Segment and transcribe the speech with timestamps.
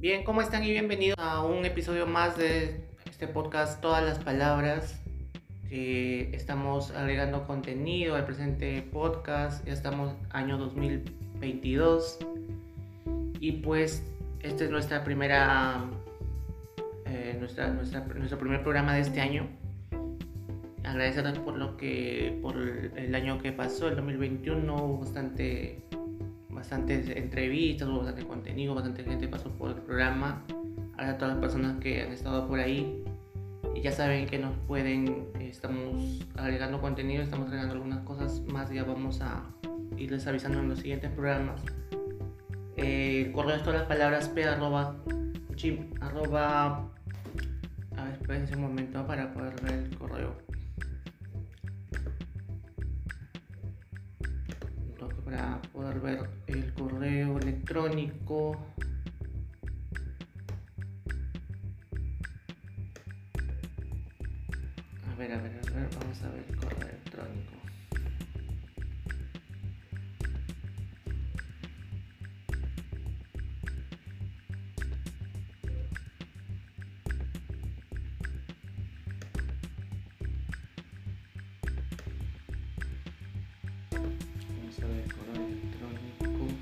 [0.00, 4.98] Bien, ¿cómo están y bienvenidos a un episodio más de este podcast Todas las Palabras?
[5.68, 12.18] Que estamos agregando contenido al presente podcast, ya estamos año 2022
[13.40, 14.02] y pues
[14.40, 15.84] este es nuestra primera,
[17.04, 19.50] eh, nuestra, nuestra, nuestro primer programa de este año.
[20.82, 25.89] Agradecerles por lo que, por el año que pasó, el 2021, hubo bastante
[26.60, 30.44] bastantes entrevistas, hubo bastante contenido, bastante gente pasó por el programa.
[30.98, 33.02] a todas las personas que han estado por ahí.
[33.74, 38.84] Y ya saben que nos pueden, estamos agregando contenido, estamos agregando algunas cosas más, ya
[38.84, 39.42] vamos a
[39.96, 41.62] irles avisando en los siguientes programas.
[42.76, 44.96] Eh, el correo es todas las palabras p arroba,
[46.02, 46.90] arroba
[47.96, 50.49] a ver, espérense un momento para poder ver el correo.
[55.30, 58.56] Para poder ver el correo electrónico.
[65.08, 67.59] A ver, a ver, a ver, vamos a ver el correo electrónico.
[84.80, 86.54] clave de color electrónico.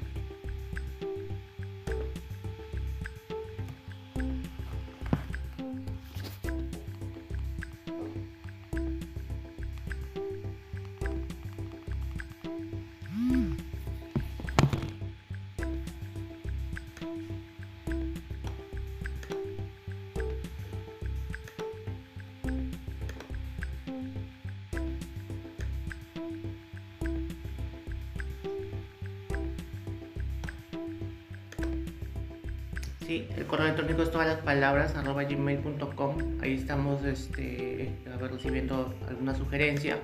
[33.08, 36.18] Sí, el correo electrónico es todas las palabras arroba gmail.com.
[36.42, 37.90] Ahí estamos este,
[38.20, 39.98] recibiendo alguna sugerencia.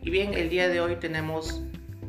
[0.00, 1.62] Y bien, el día de hoy tenemos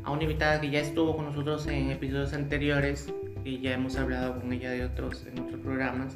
[0.05, 3.13] a una invitada que ya estuvo con nosotros en episodios anteriores
[3.43, 6.15] y ya hemos hablado con ella de otros, en otros programas.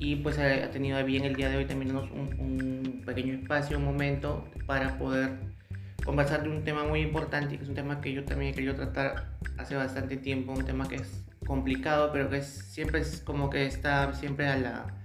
[0.00, 3.84] Y pues ha, tenido bien el día de hoy también un, un pequeño espacio, un
[3.84, 5.38] momento para poder
[6.04, 8.74] conversar de un tema muy importante, que es un tema que yo también he querido
[8.74, 13.66] tratar hace bastante tiempo, un tema que es complicado, pero que siempre es como que
[13.66, 15.00] está siempre a la...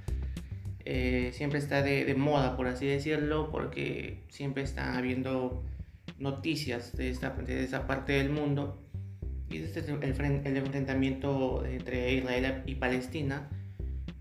[0.86, 5.64] Eh, siempre está de, moda, por así decirlo, porque siempre están habiendo
[6.18, 8.82] noticias de, esta, de esa parte del mundo.
[9.50, 13.50] Y este es el, el enfrentamiento entre Israel y Palestina,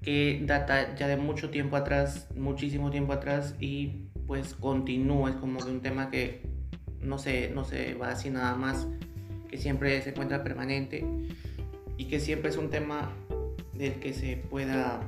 [0.03, 5.61] que data ya de mucho tiempo atrás, muchísimo tiempo atrás, y pues continúa, es como
[5.61, 6.43] que un tema que
[7.01, 8.89] no se, no se va así nada más,
[9.49, 11.07] que siempre se encuentra permanente
[11.99, 13.13] y que siempre es un tema
[13.75, 15.01] del que se pueda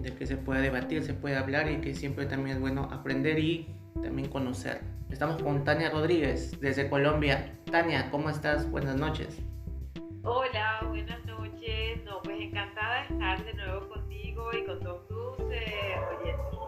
[0.00, 3.38] del que se pueda debatir, se puede hablar y que siempre también es bueno aprender
[3.38, 3.66] y
[4.02, 4.80] también conocer.
[5.10, 7.52] Estamos con Tania Rodríguez desde Colombia.
[7.70, 8.70] Tania, ¿cómo estás?
[8.70, 9.40] Buenas noches.
[10.22, 12.04] Hola, buenas noches.
[12.04, 16.58] No, pues encantada de estar de nuevo contigo y con todos tus eh, oyentes.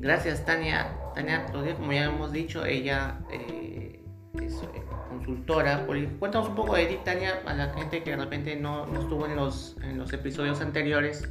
[0.00, 0.96] Gracias, Tania.
[1.14, 4.02] Tania Rodríguez, como ya hemos dicho, ella eh,
[4.40, 4.62] es
[5.08, 5.86] consultora.
[5.86, 9.26] Cuéntanos un poco de ti, Tania, a la gente que de repente no, no estuvo
[9.26, 11.28] en los, en los episodios anteriores.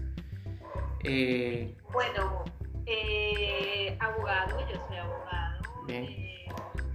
[1.03, 2.43] Eh, bueno,
[2.85, 6.45] eh, abogado, yo soy abogado eh,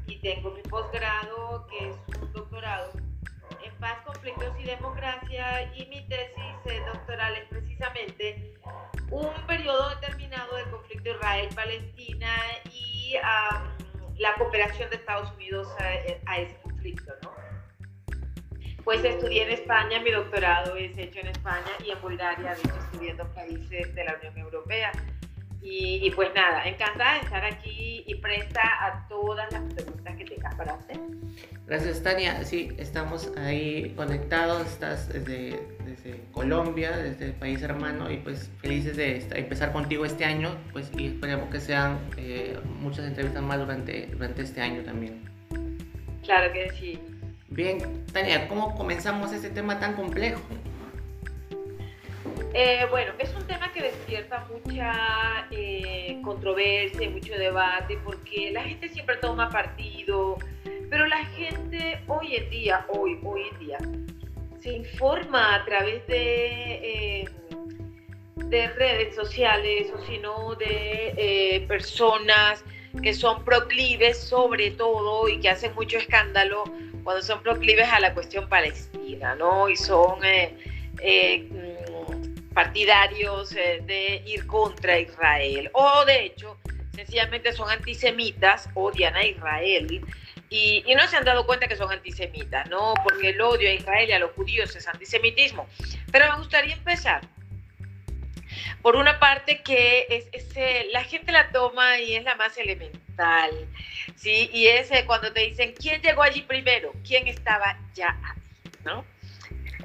[0.06, 2.92] y tengo mi posgrado que es un doctorado
[3.64, 8.54] en paz, conflictos y democracia y mi tesis doctoral es precisamente
[9.10, 12.34] un periodo determinado del conflicto Israel-Palestina
[12.72, 13.14] y
[14.18, 16.61] la cooperación de Estados Unidos a, a ese
[17.22, 17.30] ¿no?
[18.84, 22.78] Pues estudié en España, mi doctorado es hecho en España y en Bulgaria, de hecho
[22.80, 24.90] estudiando países de la Unión Europea.
[25.64, 30.52] Y, pues nada, encantada de estar aquí y presta a todas las preguntas que tengas
[30.56, 30.98] para hacer.
[31.66, 32.42] Gracias, Tania.
[32.44, 38.96] Sí, estamos ahí conectados, estás desde, desde Colombia, desde el país hermano, y pues felices
[38.96, 44.08] de empezar contigo este año, pues y esperemos que sean eh, muchas entrevistas más durante,
[44.08, 45.31] durante este año también.
[46.22, 46.98] Claro que sí.
[47.48, 50.40] Bien, Tania, ¿cómo comenzamos este tema tan complejo?
[52.54, 58.88] Eh, bueno, es un tema que despierta mucha eh, controversia, mucho debate, porque la gente
[58.90, 60.38] siempre toma partido,
[60.90, 63.78] pero la gente hoy en día, hoy, hoy en día,
[64.60, 67.28] se informa a través de, eh,
[68.36, 72.64] de redes sociales o si no de personas
[73.00, 76.64] que son proclives sobre todo y que hacen mucho escándalo
[77.02, 79.68] cuando son proclives a la cuestión palestina, ¿no?
[79.68, 80.56] Y son, eh,
[81.00, 85.70] eh, mm, partidarios eh, de ir contra Israel.
[85.72, 86.58] O de hecho,
[86.94, 90.02] sencillamente son antisemitas, odian a Israel.
[90.50, 92.92] Y, y, no se han dado cuenta que son antisemitas, ¿no?
[93.02, 95.66] Porque el odio a Israel y a los judíos es antisemitismo.
[96.12, 97.22] Pero me gustaría empezar
[98.82, 103.50] por una parte que es, eh, la gente la toma y es la más elemental,
[104.16, 104.50] ¿sí?
[104.52, 106.92] Y es eh, cuando te dicen, ¿quién llegó allí primero?
[107.06, 108.42] ¿Quién estaba ya ahí?
[108.84, 109.04] ¿no?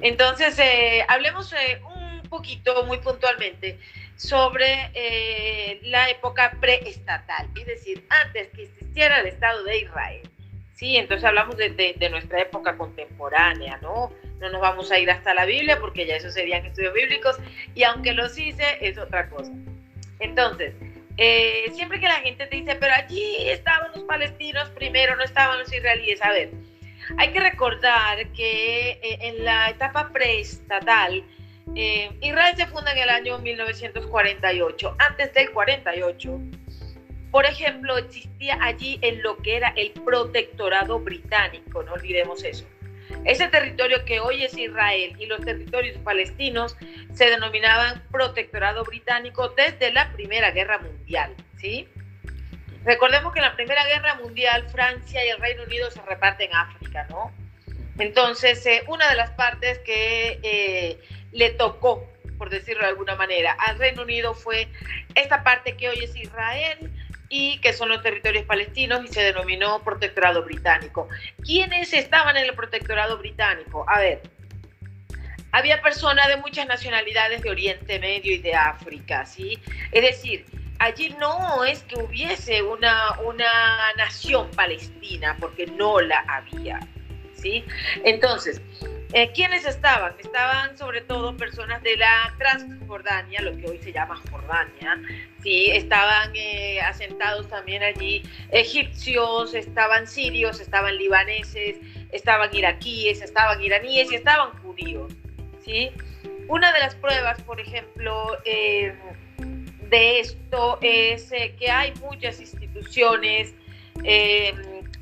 [0.00, 1.54] Entonces, eh, hablemos
[1.84, 3.78] un poquito, muy puntualmente,
[4.16, 10.28] sobre la época preestatal, es decir, antes que existiera el Estado de Israel.
[10.78, 14.12] Sí, entonces hablamos de, de, nuestra época contemporánea, ¿no?
[14.38, 17.36] No nos vamos a ir hasta la Biblia porque ya eso serían estudios bíblicos
[17.74, 19.50] y aunque los hice es otra cosa.
[20.20, 20.76] Entonces,
[21.16, 25.58] eh, siempre que la gente te dice, pero allí estaban los palestinos primero, no estaban
[25.58, 26.52] los israelíes, a ver,
[27.16, 31.24] hay que recordar que eh, en la etapa preestatal,
[31.74, 34.96] eh, Israel se funda en el año 1948.
[35.00, 36.40] Antes del 48,
[37.30, 42.66] por ejemplo, existía allí en lo que era el protectorado británico, no olvidemos eso.
[43.24, 46.76] Ese territorio que hoy es Israel y los territorios palestinos
[47.12, 51.88] se denominaban protectorado británico desde la Primera Guerra Mundial, ¿sí?
[52.84, 57.06] Recordemos que en la Primera Guerra Mundial Francia y el Reino Unido se reparten África,
[57.10, 57.32] ¿no?
[57.98, 60.98] Entonces, eh, una de las partes que eh,
[61.32, 62.08] le tocó,
[62.38, 64.68] por decirlo de alguna manera, al Reino Unido fue
[65.14, 66.90] esta parte que hoy es Israel,
[67.28, 71.08] y que son los territorios palestinos y se denominó protectorado británico.
[71.44, 73.84] ¿Quiénes estaban en el protectorado británico?
[73.88, 74.22] A ver,
[75.52, 79.58] había personas de muchas nacionalidades de Oriente Medio y de África, ¿sí?
[79.92, 80.44] Es decir,
[80.78, 86.80] allí no es que hubiese una, una nación palestina, porque no la había,
[87.34, 87.64] ¿sí?
[88.04, 88.60] Entonces,
[89.12, 90.12] eh, ¿Quiénes estaban?
[90.18, 95.00] Estaban sobre todo personas de la Transjordania, lo que hoy se llama Jordania,
[95.42, 95.70] ¿sí?
[95.70, 101.78] estaban eh, asentados también allí egipcios, estaban sirios, estaban libaneses,
[102.12, 105.10] estaban iraquíes, estaban iraníes y estaban judíos.
[105.64, 105.90] ¿sí?
[106.46, 108.94] Una de las pruebas, por ejemplo, eh,
[109.88, 113.54] de esto es que hay muchas instituciones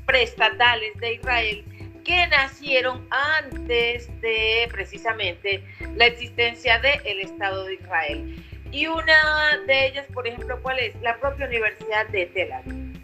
[0.05, 1.65] preestatales de Israel
[2.07, 5.61] que nacieron antes de precisamente
[5.95, 8.43] la existencia del Estado de Israel.
[8.71, 10.95] Y una de ellas, por ejemplo, ¿cuál es?
[11.01, 12.97] La propia Universidad de Tel Aviv.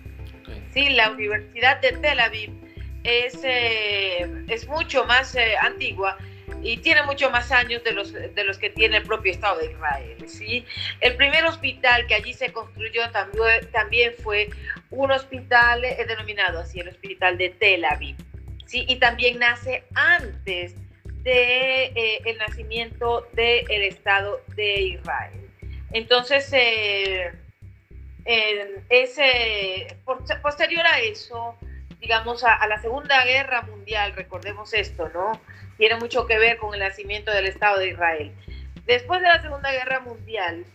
[0.73, 2.51] Sí, la Universidad de Tel Aviv
[3.03, 6.17] es, eh, es mucho más eh, antigua
[6.61, 9.71] y tiene mucho más años de los, de los que tiene el propio Estado de
[9.71, 10.29] Israel.
[10.29, 10.65] ¿sí?
[11.01, 14.49] El primer hospital que allí se construyó también, también fue
[14.91, 18.15] un hospital eh, denominado así, el Hospital de Tel Aviv.
[18.73, 20.75] Y también nace antes
[21.05, 25.49] del de, eh, nacimiento del Estado de Israel.
[25.91, 27.31] Entonces, eh,
[30.41, 31.55] posterior a eso,
[31.99, 35.39] digamos, a, la Segunda Guerra Mundial, recordemos esto, ¿no?
[35.77, 38.33] Tiene mucho que ver con el nacimiento del Estado de Israel.
[38.85, 40.65] Después de la Segunda Guerra Mundial,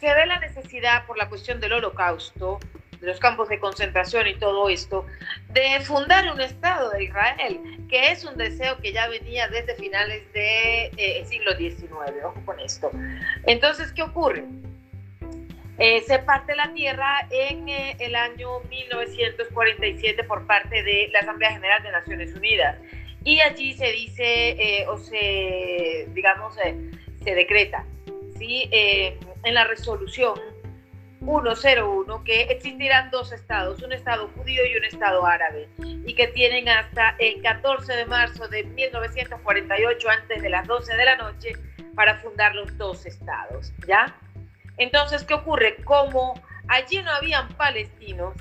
[0.00, 4.34] se ve la necesidad por la cuestión del holocausto de los campos de concentración y
[4.34, 5.06] todo esto,
[5.50, 10.22] de fundar un Estado de Israel, que es un deseo que ya venía desde finales
[10.32, 11.90] del de, eh, siglo XIX,
[12.24, 12.90] ojo con esto.
[13.46, 14.44] Entonces, ¿qué ocurre?
[15.78, 21.52] Eh, se parte la tierra en eh, el año 1947 por parte de la Asamblea
[21.52, 22.76] General de Naciones Unidas.
[23.24, 27.84] Y allí se dice, o se, digamos, se decreta,
[28.38, 28.70] ¿sí?
[28.72, 30.34] en la resolución
[31.20, 36.68] 101 que existirán dos estados, un estado judío y un estado árabe, y que tienen
[36.68, 41.52] hasta el 14 de marzo de 1948, antes de las 12 de la noche,
[41.94, 44.14] para fundar los dos estados, ¿ya?
[44.76, 45.76] Entonces, ¿qué ocurre?
[45.84, 48.36] Como allí no habían palestinos,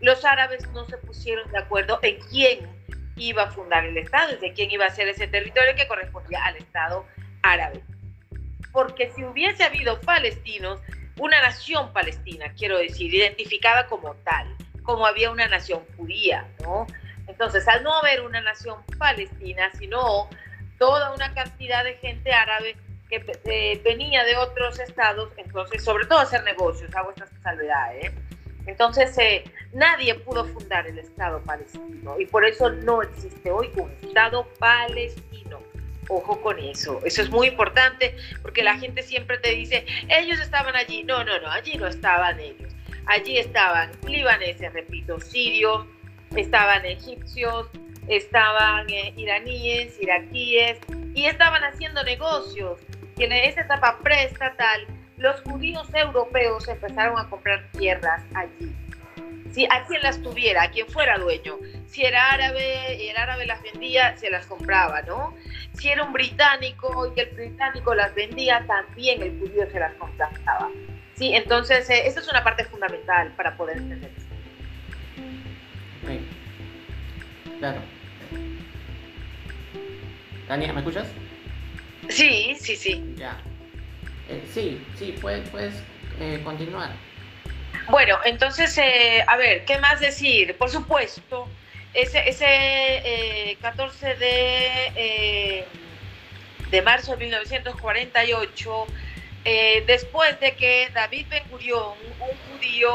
[0.00, 2.78] los árabes no se pusieron de acuerdo en quién
[3.16, 6.56] iba a fundar el estado, de quién iba a ser ese territorio que correspondía al
[6.56, 7.06] estado
[7.42, 7.82] árabe.
[8.72, 10.80] Porque si hubiese habido palestinos,
[11.18, 14.46] una nación palestina, quiero decir, identificada como tal,
[14.82, 16.86] como había una nación judía, ¿no?
[17.26, 20.28] Entonces, al no haber una nación palestina, sino
[20.78, 22.76] toda una cantidad de gente árabe
[23.08, 28.12] que eh, venía de otros estados, entonces, sobre todo hacer negocios, hago esta salvedad, ¿eh?
[28.66, 33.90] Entonces, eh, nadie pudo fundar el Estado palestino y por eso no existe hoy un
[34.02, 35.60] Estado palestino.
[36.08, 40.74] Ojo con eso, eso es muy importante porque la gente siempre te dice, ellos estaban
[40.74, 41.04] allí.
[41.04, 42.72] No, no, no, allí no estaban ellos.
[43.06, 45.86] Allí estaban libaneses, repito, sirios,
[46.36, 47.68] estaban egipcios,
[48.06, 50.78] estaban eh, iraníes, iraquíes,
[51.14, 52.80] y estaban haciendo negocios.
[53.16, 54.86] Y en esa etapa preestatal,
[55.16, 58.72] los judíos europeos empezaron a comprar tierras allí.
[59.52, 61.58] Si a quien las tuviera, a quien fuera dueño.
[61.86, 65.34] Si era árabe y el árabe las vendía, se las compraba, ¿no?
[65.74, 70.70] Si era un británico y el británico las vendía, también el judío se las compraba.
[71.14, 74.10] Sí, entonces eh, esa es una parte fundamental para poder entender.
[77.58, 77.80] Claro.
[80.46, 81.08] Daniel, ¿me escuchas?
[82.08, 83.14] Sí, sí, sí.
[83.16, 83.36] Ya.
[84.28, 85.74] Eh, sí, sí, puedes, puedes
[86.20, 86.90] eh, continuar.
[87.88, 90.56] Bueno, entonces, eh, a ver, ¿qué más decir?
[90.58, 91.48] Por supuesto,
[91.94, 95.72] ese, ese 14 de,
[96.70, 98.86] de marzo de 1948,
[99.86, 102.90] después de que David Ben Gurion, un judío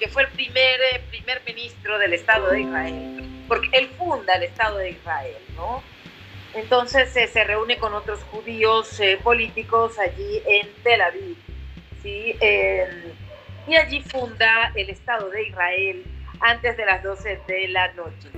[0.00, 3.04] que fue el primer primer ministro del Estado de Israel,
[3.46, 5.84] porque él funda el Estado de Israel, ¿no?
[6.54, 11.36] Entonces se reúne con otros judíos políticos allí en Tel Aviv,
[12.02, 12.38] ¿sí?
[13.68, 16.04] Y allí funda el Estado de Israel
[16.40, 18.30] antes de las 12 de la noche.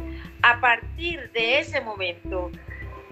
[0.42, 2.50] A partir de ese momento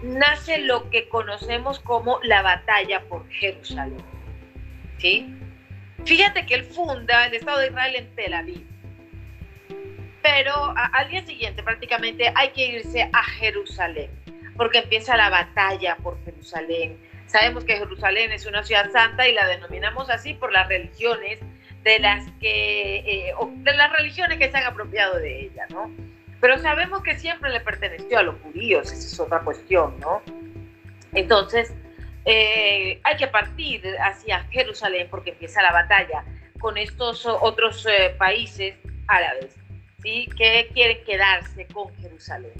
[0.02, 4.02] nace lo que conocemos como la batalla por Jerusalén.
[4.98, 5.32] ¿sí?
[6.04, 8.66] Fíjate que él funda el Estado de Israel en Tel Aviv.
[10.22, 14.10] Pero al día siguiente prácticamente hay que irse a Jerusalén,
[14.56, 16.98] porque empieza la batalla por Jerusalén.
[17.26, 21.40] Sabemos que Jerusalén es una ciudad santa y la denominamos así por las religiones
[21.84, 25.90] de las que, eh, de las religiones que se han apropiado de ella, ¿no?
[26.40, 30.22] Pero sabemos que siempre le perteneció a los judíos, esa es otra cuestión, ¿no?
[31.12, 31.72] Entonces,
[32.24, 36.24] eh, hay que partir hacia Jerusalén porque empieza la batalla
[36.60, 39.54] con estos otros eh, países árabes,
[40.02, 40.28] ¿sí?
[40.36, 42.52] Que quieren quedarse con Jerusalén.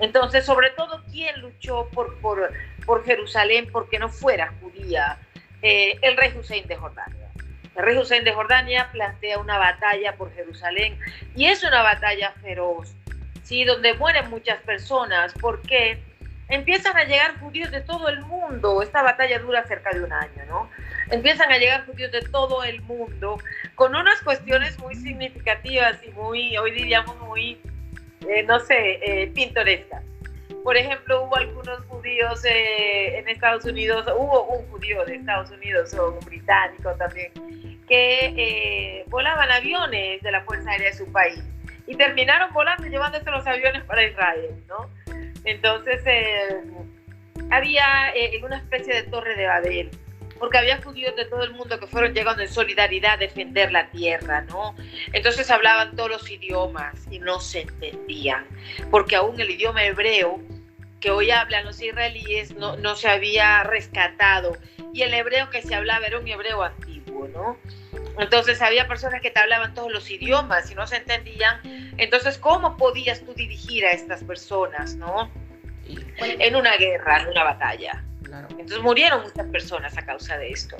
[0.00, 2.52] Entonces, sobre todo, ¿quién luchó por, por,
[2.86, 5.18] por Jerusalén porque no fuera judía?
[5.60, 7.27] el rey Hussein de Jordania.
[7.78, 10.98] Rey Hussein de Jordania plantea una batalla por Jerusalén
[11.34, 12.94] y es una batalla feroz,
[13.42, 13.64] ¿sí?
[13.64, 15.98] donde mueren muchas personas porque
[16.48, 18.82] empiezan a llegar judíos de todo el mundo.
[18.82, 20.68] Esta batalla dura cerca de un año, ¿no?
[21.10, 23.38] Empiezan a llegar judíos de todo el mundo
[23.74, 27.60] con unas cuestiones muy significativas y muy, hoy diríamos, muy,
[28.28, 30.02] eh, no sé, eh, pintorescas.
[30.64, 35.94] Por ejemplo, hubo algunos judíos eh, en Estados Unidos, hubo un judío de Estados Unidos
[35.94, 37.32] o un británico también,
[37.88, 41.42] que eh, volaban aviones de la Fuerza Aérea de su país
[41.88, 44.90] y terminaron volando y llevándose los aviones para Israel, ¿no?
[45.44, 46.60] Entonces eh,
[47.50, 49.90] había eh, una especie de torre de Babel,
[50.38, 53.90] porque había judíos de todo el mundo que fueron llegando en solidaridad a defender la
[53.90, 54.74] tierra, ¿no?
[55.12, 58.46] Entonces hablaban todos los idiomas y no se entendían,
[58.90, 60.40] porque aún el idioma hebreo
[61.00, 64.56] que hoy hablan los israelíes no, no se había rescatado
[64.92, 67.56] y el hebreo que se hablaba era un hebreo antiguo, ¿no?
[68.18, 71.60] Entonces había personas que te hablaban todos los idiomas y no se entendían.
[71.98, 75.30] Entonces, ¿cómo podías tú dirigir a estas personas, no?
[76.18, 78.04] En una guerra, en una batalla.
[78.50, 80.76] Entonces murieron muchas personas a causa de esto.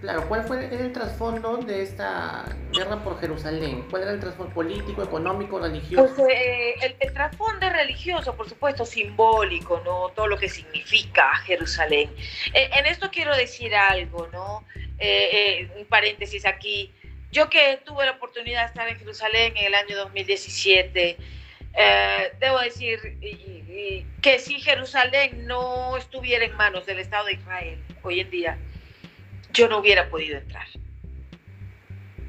[0.00, 3.86] claro, ¿cuál fue el, trasfondo de esta guerra por Jerusalén?
[3.90, 6.14] ¿Cuál era el trasfondo político, económico, religioso?
[6.16, 10.10] Pues, eh, el, trasfondo es religioso, por supuesto, simbólico, ¿no?
[10.10, 12.10] Todo lo que significa Jerusalén.
[12.52, 14.64] Eh, en esto quiero decir algo, ¿no?
[14.98, 16.92] Eh, un paréntesis aquí.
[17.30, 21.16] Yo que tuve la oportunidad de estar en Jerusalén en el año 2017,
[21.74, 23.00] eh, debo decir
[24.20, 28.58] que si Jerusalén no estuviera en manos del Estado de Israel hoy en día,
[29.52, 30.66] yo no hubiera podido entrar.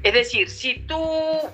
[0.02, 1.00] Es decir, si tú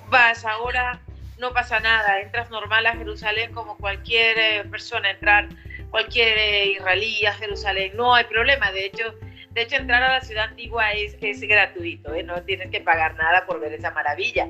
[0.08, 1.00] vas ahora,
[1.38, 5.48] no pasa nada, entras normal a Jerusalén como cualquier eh, persona, entrar
[5.90, 8.72] cualquier eh, israelí a Jerusalén, no hay problema.
[8.72, 9.14] De hecho,
[9.50, 13.46] de hecho entrar a la ciudad antigua es, es gratuito, no tienes que pagar nada
[13.46, 14.48] por ver esa maravilla.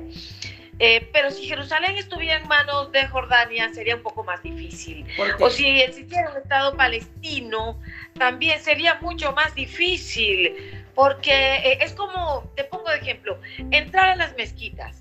[0.83, 5.05] Eh, pero si Jerusalén estuviera en manos de Jordania sería un poco más difícil.
[5.39, 7.79] O si existiera un Estado palestino,
[8.17, 10.83] también sería mucho más difícil.
[10.95, 14.99] Porque eh, es como, te pongo de ejemplo, entrar a las mezquitas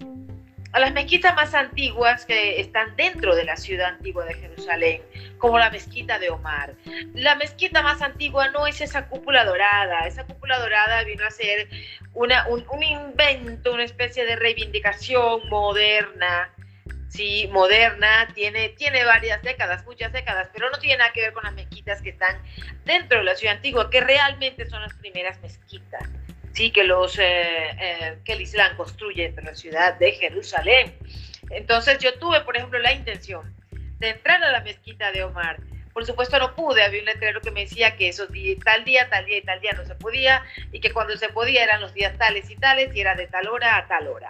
[0.72, 5.02] a las mezquitas más antiguas que están dentro de la ciudad antigua de Jerusalén,
[5.38, 6.74] como la mezquita de Omar.
[7.14, 11.68] La mezquita más antigua no es esa cúpula dorada, esa cúpula dorada vino a ser
[12.14, 16.52] una, un, invento, una especie de reivindicación moderna,
[17.08, 21.44] sí, moderna, tiene, tiene varias décadas, muchas décadas, pero no tiene nada que ver con
[21.44, 22.36] las mezquitas que están
[22.84, 26.08] dentro de la ciudad antigua, que realmente son las primeras mezquitas
[26.52, 30.94] sí, que, los, eh, eh, que el Islam construye en la ciudad de Jerusalén.
[31.50, 33.54] Entonces yo tuve, por ejemplo, la intención
[33.98, 35.58] de entrar a la mezquita de Omar.
[35.92, 38.28] Por supuesto no pude, había un letrero que me decía que eso
[38.64, 41.64] tal día, tal día y tal día no se podía y que cuando se podía
[41.64, 44.28] eran los días tales y tales y era de tal hora a tal hora.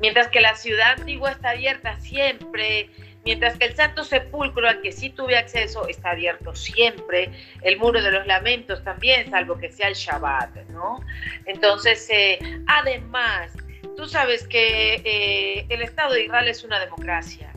[0.00, 2.90] Mientras que la ciudad antigua está abierta siempre,
[3.24, 7.30] mientras que el Santo Sepulcro al que sí tuve acceso está abierto siempre,
[7.62, 11.04] el Muro de los Lamentos también, salvo que sea el Shabbat, ¿no?
[11.46, 13.52] Entonces, eh, además,
[13.96, 17.52] tú sabes que eh, el Estado de Israel es una democracia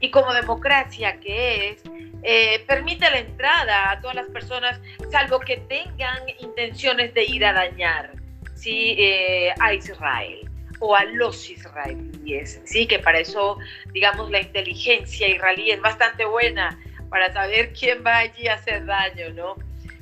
[0.00, 1.82] y como democracia que es,
[2.22, 7.52] eh, permite la entrada a todas las personas, salvo que tengan intenciones de ir a
[7.52, 8.12] dañar
[8.54, 8.96] ¿sí?
[8.98, 10.48] Eh, a Israel
[10.80, 13.56] o a los israelíes, sí, que para eso,
[13.92, 19.30] digamos, la inteligencia israelí es bastante buena para saber quién va allí a hacer daño,
[19.32, 19.54] ¿no?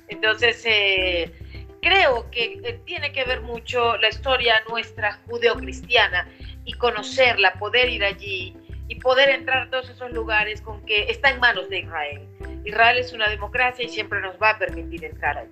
[0.09, 1.33] Entonces, eh,
[1.81, 6.29] creo que tiene que ver mucho la historia nuestra judeocristiana
[6.65, 8.57] y conocerla, poder ir allí
[8.89, 12.29] y poder entrar a todos esos lugares con que está en manos de Israel.
[12.65, 15.51] Israel es una democracia y siempre nos va a permitir entrar allí.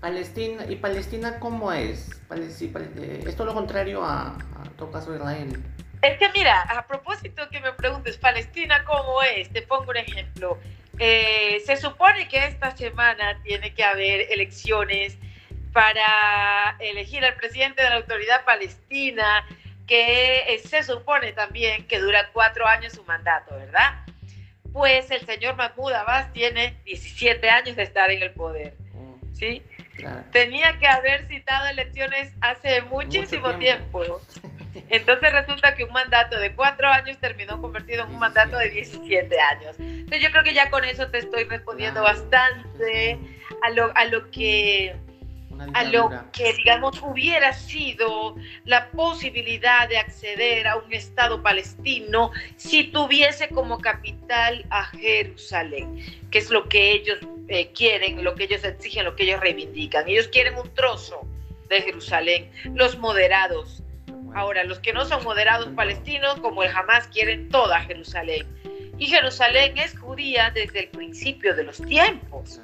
[0.00, 2.22] Palestina, ¿y Palestina cómo es?
[2.30, 5.62] Eh, es todo lo contrario a, a todo caso de Israel.
[6.02, 10.58] Es que mira, a propósito que me preguntes, Palestina cómo es, te pongo un ejemplo.
[10.98, 15.18] Eh, se supone que esta semana tiene que haber elecciones
[15.72, 19.46] para elegir al presidente de la autoridad palestina
[19.90, 24.04] que eh, se supone también que dura cuatro años su mandato, ¿verdad?
[24.72, 29.34] Pues el señor Mahmoud Abbas tiene 17 años de estar en el poder, mm.
[29.34, 29.64] ¿sí?
[30.30, 34.20] Tenía que haber citado elecciones hace muchísimo tiempo.
[34.90, 39.40] Entonces resulta que un mandato de cuatro años terminó convertido en un mandato de 17
[39.40, 39.74] años.
[39.80, 43.18] Entonces yo creo que ya con eso te estoy respondiendo bastante
[43.62, 44.94] a lo, a lo que
[45.74, 52.84] a lo que, digamos, hubiera sido la posibilidad de acceder a un Estado palestino si
[52.84, 55.98] tuviese como capital a Jerusalén,
[56.30, 57.18] que es lo que ellos
[57.48, 60.08] eh, quieren, lo que ellos exigen, lo que ellos reivindican.
[60.08, 61.26] Ellos quieren un trozo
[61.68, 63.82] de Jerusalén, los moderados.
[64.34, 68.46] Ahora, los que no son moderados palestinos, como el Hamas, quieren toda Jerusalén.
[68.98, 72.60] Y Jerusalén es judía desde el principio de los tiempos.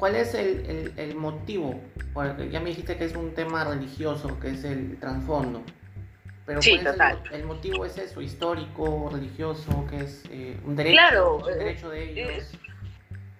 [0.00, 1.78] ¿Cuál es el, el, motivo?
[2.14, 5.62] Porque ya me dijiste que es un tema religioso, que es el trasfondo.
[6.46, 7.22] Pero sí, total.
[7.30, 12.32] El, motivo es eso, histórico, religioso, que es eh, un derecho, un derecho de eh,
[12.32, 12.50] ellos.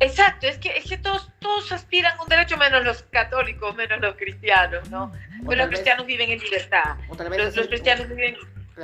[0.00, 3.98] Exacto, es que, es que todos, todos aspiran a un derecho menos los católicos, menos
[4.00, 5.12] los cristianos, ¿no?
[5.48, 6.96] Pero los cristianos viven en libertad.
[7.38, 8.36] Los, los cristianos viven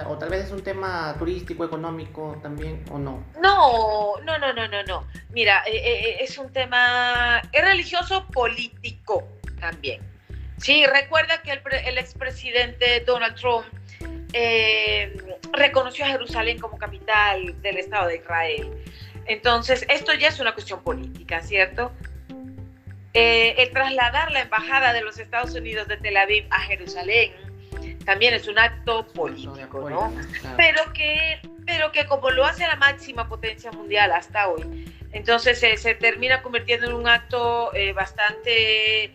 [0.05, 3.25] o tal vez es un tema turístico, económico también, o no.
[3.41, 5.07] No, no, no, no, no, no.
[5.31, 9.27] Mira, eh, eh, eh, es un tema, es religioso político
[9.61, 10.03] también.
[10.59, 13.67] Sí, recuerda que el, el expresidente Donald Trump
[15.53, 18.71] reconoció a Jerusalén como capital del Estado de Israel.
[19.27, 21.93] Entonces, esto ya es una cuestión política, ¿cierto?
[23.19, 27.46] el trasladar la embajada de los Estados Unidos de Tel Aviv a Jerusalén
[28.05, 30.13] también es un acto político, ¿no?
[30.57, 35.95] Pero que, pero que como lo hace la máxima potencia mundial hasta hoy, entonces se
[35.95, 39.13] termina convirtiendo en un acto eh, bastante, eh,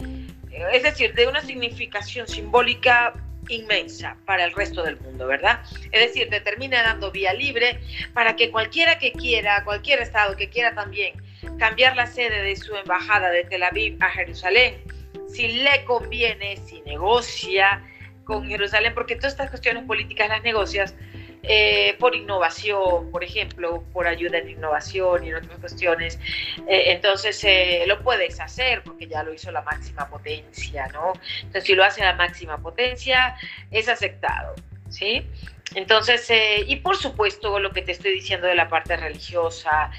[0.73, 3.13] es decir, de una significación simbólica
[3.49, 5.61] inmensa para el resto del mundo, ¿verdad?
[5.91, 7.79] Es decir, te termina dando vía libre
[8.13, 11.21] para que cualquiera que quiera, cualquier estado que quiera también
[11.57, 14.81] cambiar la sede de su embajada de Tel Aviv a Jerusalén,
[15.27, 17.83] si le conviene, si negocia,
[18.23, 20.95] con Jerusalén, porque todas estas cuestiones políticas las negocias
[21.43, 26.19] eh, por innovación, por ejemplo, por ayuda en innovación y en otras cuestiones.
[26.67, 31.13] Eh, entonces eh, lo puedes hacer porque ya lo hizo la máxima potencia, ¿no?
[31.37, 33.35] Entonces si lo hace la máxima potencia,
[33.71, 34.53] es aceptado,
[34.89, 35.25] ¿sí?
[35.73, 36.29] Entonces,
[36.67, 39.89] y por supuesto lo que te estoy diciendo de la parte religiosa,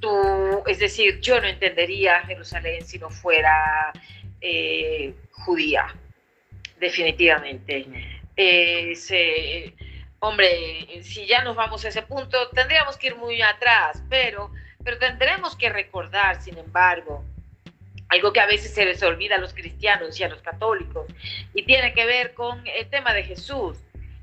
[0.00, 3.92] tú, es decir, yo no entendería Jerusalén si no fuera
[5.32, 5.94] judía,
[6.80, 7.86] definitivamente.
[8.36, 9.74] Eh,
[10.18, 14.50] hombre, si ya nos vamos a ese punto, tendríamos que ir muy atrás, pero,
[14.82, 17.22] pero tendremos que recordar, sin embargo,
[18.08, 21.06] algo que a veces se les olvida a los cristianos y a los católicos,
[21.54, 23.76] y tiene que ver con el tema de Jesús.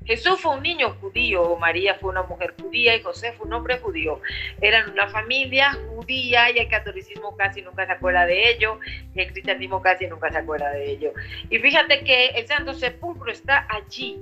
[0.08, 3.78] Jesús fue un niño judío, María fue una mujer judía y José fue un hombre
[3.78, 4.22] judío.
[4.62, 8.80] Eran una familia judía y el catolicismo casi nunca se acuerda de ello,
[9.14, 11.12] y el cristianismo casi nunca se acuerda de ello.
[11.50, 14.18] Y fíjate que el Santo Sepulcro está allí,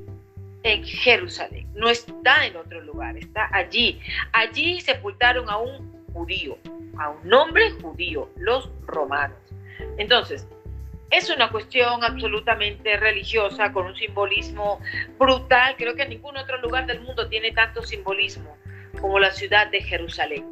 [0.64, 4.00] en Jerusalén, no está en otro lugar, está allí.
[4.32, 6.58] Allí sepultaron a un judío,
[6.98, 9.38] a un hombre judío, los romanos.
[9.98, 10.48] Entonces,
[11.10, 14.80] es una cuestión absolutamente religiosa, con un simbolismo
[15.18, 15.76] brutal.
[15.76, 18.56] Creo que ningún otro lugar del mundo tiene tanto simbolismo
[19.00, 20.44] como la ciudad de Jerusalén.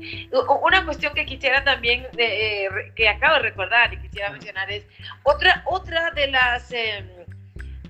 [0.62, 4.86] Una cuestión que quisiera también, eh, que acabo de recordar y quisiera mencionar es
[5.22, 6.70] otra, otra de las...
[6.72, 7.08] Em,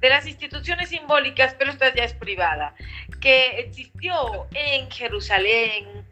[0.00, 2.74] de las instituciones simbólicas, pero esta ya es privada,
[3.22, 6.04] que existió en Jerusalén,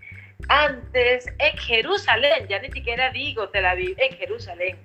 [0.49, 4.79] antes en Jerusalén, ya ni siquiera digo Tel Aviv, en Jerusalén,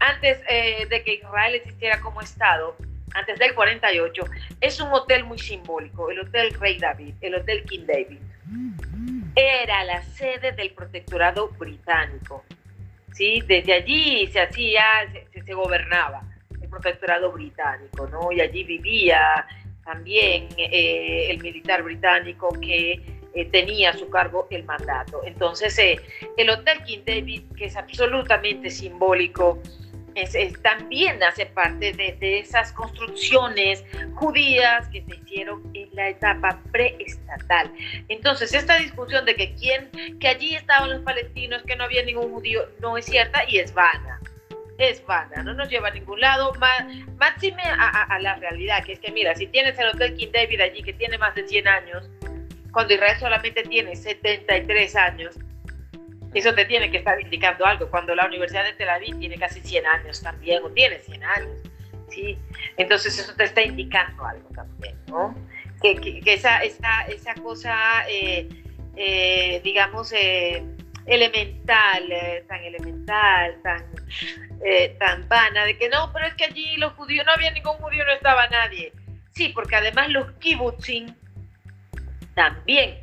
[0.00, 2.76] antes eh, de que Israel existiera como Estado,
[3.14, 4.22] antes del 48,
[4.60, 8.18] es un hotel muy simbólico, el Hotel Rey David, el Hotel King David.
[9.34, 12.44] Era la sede del protectorado británico.
[13.12, 13.42] ¿sí?
[13.46, 14.82] Desde allí se hacía,
[15.32, 16.22] se, gobernaba
[16.60, 18.32] el protectorado británico, ¿no?
[18.32, 19.46] Y allí vivía
[19.84, 25.22] también eh, el militar británico que eh, tenía a su cargo el mandato.
[25.24, 25.78] Entonces,
[26.36, 29.60] el Hotel King David, que es absolutamente simbólico,
[30.14, 37.72] es, también hace parte de, esas construcciones judías que se hicieron en la etapa preestatal.
[38.08, 42.30] Entonces, esta discusión de que, quién, que allí estaban los palestinos, que no había ningún
[42.30, 44.20] judío, no es cierta y es vana.
[44.78, 46.52] Es vana, no nos lleva a ningún lado.
[47.18, 50.60] Máxime a, a, la realidad, que es que, mira, si tienes el Hotel King David
[50.60, 52.08] allí, que tiene más de 100 años,
[52.72, 55.36] cuando Israel solamente tiene 73 años,
[56.34, 57.90] eso te tiene que estar indicando algo.
[57.90, 61.50] Cuando la Universidad de Tel Aviv tiene casi 100 años también, o tiene 100 años,
[62.08, 62.38] ¿sí?
[62.76, 65.34] Entonces eso te está indicando algo también, ¿no?
[65.82, 68.48] Que, esa, esa, esa, cosa, eh,
[68.96, 70.62] eh, digamos, eh,
[71.06, 72.04] elemental,
[72.46, 73.84] tan elemental, tan,
[74.98, 78.04] tan vana, de que no, pero es que allí los judíos, no había ningún judío,
[78.04, 78.92] no estaba nadie.
[79.32, 81.14] Sí, porque además los kibbutzim
[82.34, 83.02] también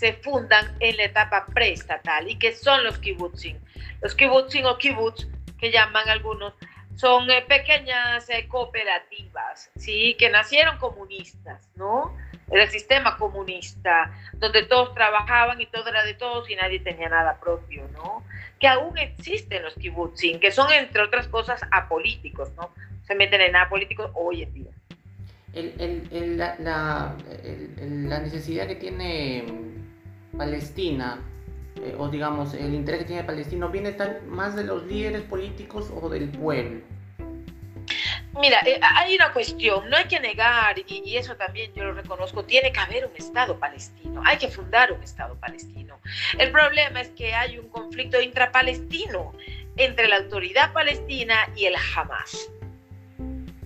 [0.00, 3.58] se fundan en la etapa preestatal y que son los kibbutzim.
[4.00, 6.54] Los kibbutzim o kibbutz, que llaman algunos,
[6.96, 10.16] son eh, pequeñas eh, cooperativas, ¿sí?
[10.18, 12.16] Que nacieron comunistas, ¿no?
[12.50, 17.38] el sistema comunista, donde todos trabajaban y todo era de todos y nadie tenía nada
[17.38, 18.24] propio, ¿no?
[18.58, 22.70] Que aún existen los kibbutzim, que son, entre otras cosas, apolíticos, ¿no?
[23.06, 24.72] Se meten en apolíticos hoy en día.
[26.58, 27.14] la,
[27.78, 29.44] la necesidad que tiene
[30.36, 31.20] Palestina,
[31.76, 33.96] eh, o digamos, el interés que tiene Palestina, viene
[34.28, 36.80] más de los líderes políticos o del pueblo?
[38.38, 42.44] Mira, eh, hay una cuestión, no hay que negar, y, eso también yo lo reconozco,
[42.44, 45.98] tiene que haber un Estado palestino, hay que fundar un Estado palestino.
[46.38, 49.32] El problema es que hay un conflicto intrapalestino
[49.76, 52.50] entre la autoridad palestina y el Hamas.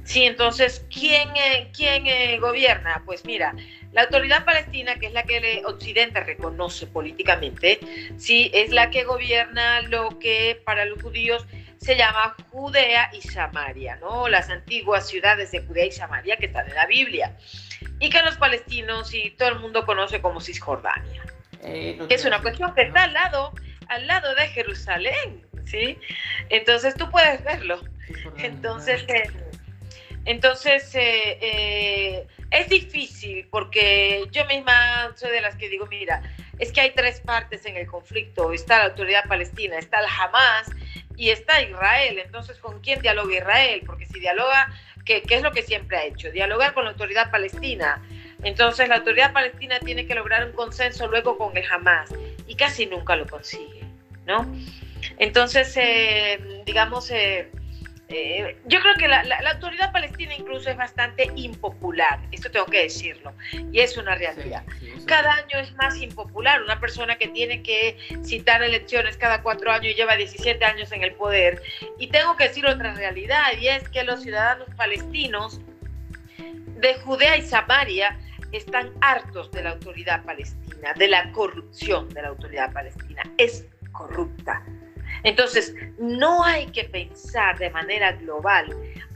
[0.04, 3.02] Sí, entonces, ¿quién, eh, quién gobierna?
[3.06, 3.54] Pues mira,
[3.94, 7.78] la autoridad palestina, que es la que el Occidente reconoce políticamente,
[8.16, 11.46] sí, es la que gobierna lo que para los judíos
[11.78, 14.28] se llama Judea y Samaria, ¿no?
[14.28, 17.36] Las antiguas ciudades de Judea y Samaria que están en la Biblia.
[18.00, 21.22] Y que los palestinos y todo el mundo conoce como Cisjordania.
[21.62, 23.52] Eh, que es una cuestión que está al lado,
[23.88, 25.98] al lado de Jerusalén, ¿sí?
[26.48, 27.80] Entonces tú puedes verlo.
[28.38, 29.30] Entonces, eh,
[30.24, 36.22] entonces, eh, eh, es difícil porque yo misma soy de las que digo, mira,
[36.58, 38.52] es que hay tres partes en el conflicto.
[38.52, 40.70] Está la autoridad palestina, está el Hamas
[41.16, 42.18] y está Israel.
[42.18, 43.82] Entonces, ¿con quién dialoga Israel?
[43.84, 44.72] Porque si dialoga,
[45.04, 46.30] ¿qué, es lo que siempre ha hecho?
[46.30, 48.02] Dialogar con la autoridad palestina.
[48.42, 52.10] Entonces, la autoridad palestina tiene que lograr un consenso luego con el Hamas
[52.46, 53.82] y casi nunca lo consigue,
[54.26, 54.50] ¿no?
[55.18, 57.12] Entonces, eh, digamos...
[58.16, 63.34] Eh, yo creo que la, autoridad palestina incluso es bastante impopular, esto tengo que decirlo,
[63.72, 64.62] y es una realidad.
[65.04, 69.86] cada año es más impopular, una persona que tiene que citar elecciones cada cuatro años
[69.86, 71.60] y lleva 17 años en el poder.
[71.98, 75.60] Y tengo que decir otra realidad, y es que los ciudadanos palestinos
[76.38, 78.16] de Judea y Samaria
[78.52, 83.22] están hartos de la autoridad palestina, de la corrupción de la autoridad palestina.
[83.38, 84.64] Es corrupta
[85.24, 88.68] entonces, no hay que pensar de manera global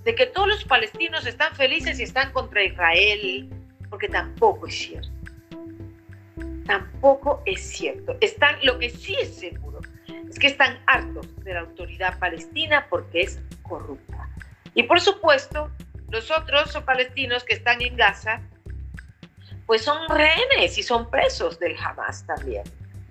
[0.05, 3.51] de que todos los palestinos están felices y están contra Israel,
[3.91, 5.11] porque tampoco es cierto.
[6.67, 8.17] Tampoco es cierto.
[8.23, 9.81] Están, lo que sí es seguro
[10.29, 14.31] es que están hartos de la autoridad palestina porque es corrupta.
[14.75, 15.71] Y por supuesto,
[16.11, 18.41] los otros palestinos que están en Gaza,
[19.67, 22.65] pues son rehenes y son presos del Hamas también.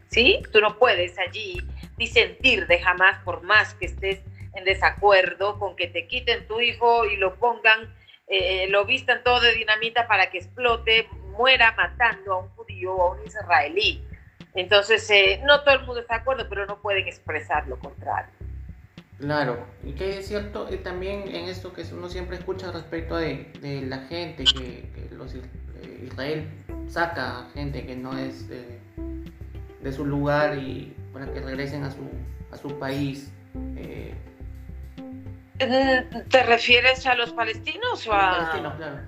[0.10, 0.42] ¿Sí?
[0.52, 1.62] Tú no puedes allí
[1.98, 4.22] disentir de jamás, por más que estés
[4.54, 7.94] en desacuerdo con que te quiten tu hijo y lo pongan,
[8.28, 11.08] eh, lo vistan todo de dinamita para que explote,
[11.38, 14.04] muera matando a un judío o a un israelí.
[14.56, 18.32] Entonces, eh, no todo el mundo está de acuerdo, pero no pueden expresar lo contrario.
[19.20, 23.52] Claro, y que es cierto eh, también en esto que uno siempre escucha respecto de,
[23.62, 25.42] de la gente, que, los, eh,
[26.06, 26.48] Israel
[26.88, 28.80] saca gente que no es de,
[29.92, 32.10] su lugar y para que regresen a su,
[32.52, 33.32] a su país.
[33.76, 34.14] Eh.
[36.30, 38.38] ¿Te refieres a los palestinos o a...?
[38.38, 39.00] Palestinos, claro.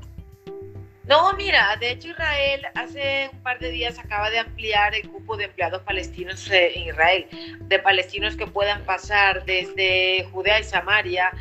[1.06, 5.38] No, mira, de hecho Israel hace un par de días acaba de ampliar el cupo
[5.38, 7.28] de empleados palestinos eh, en Israel,
[7.62, 11.32] de palestinos que puedan pasar desde Judea y Samaria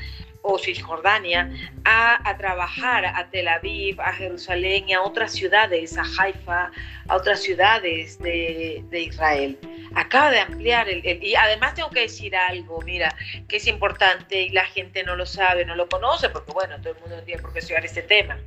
[0.51, 1.53] o Cisjordania
[1.85, 6.71] a, a, trabajar a Tel Aviv, a Jerusalén y a otras ciudades, a Haifa,
[7.07, 9.59] a otras ciudades de, Israel.
[9.95, 13.15] Acaba de ampliar el, Y además tengo que decir algo, mira,
[13.47, 16.95] que es importante y la gente no lo sabe, no lo conoce, porque bueno, todo
[16.95, 18.39] el mundo tiene por qué estudiar este tema.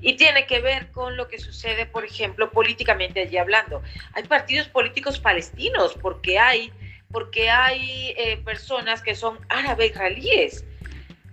[0.00, 3.80] Y tiene que ver con lo que sucede, por ejemplo, políticamente allí hablando.
[4.14, 6.72] Hay partidos políticos palestinos porque hay,
[7.12, 10.64] porque hay eh, personas que son árabes israelíes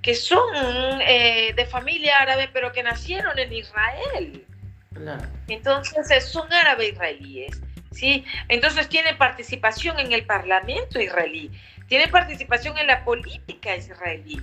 [0.05, 0.53] que son
[1.01, 4.45] eh, de familia árabe, pero que nacieron en Israel.
[5.47, 7.59] Entonces, son árabes israelíes,
[7.91, 8.23] ¿sí?
[8.47, 11.49] Entonces, tienen participación en el parlamento israelí,
[11.87, 14.39] tienen participación en la política israelí.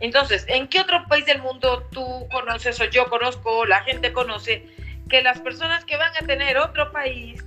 [0.00, 4.66] Entonces, ¿en qué otro país del mundo tú conoces o yo conozco, la gente conoce,
[5.08, 7.44] que las personas que van a tener otro país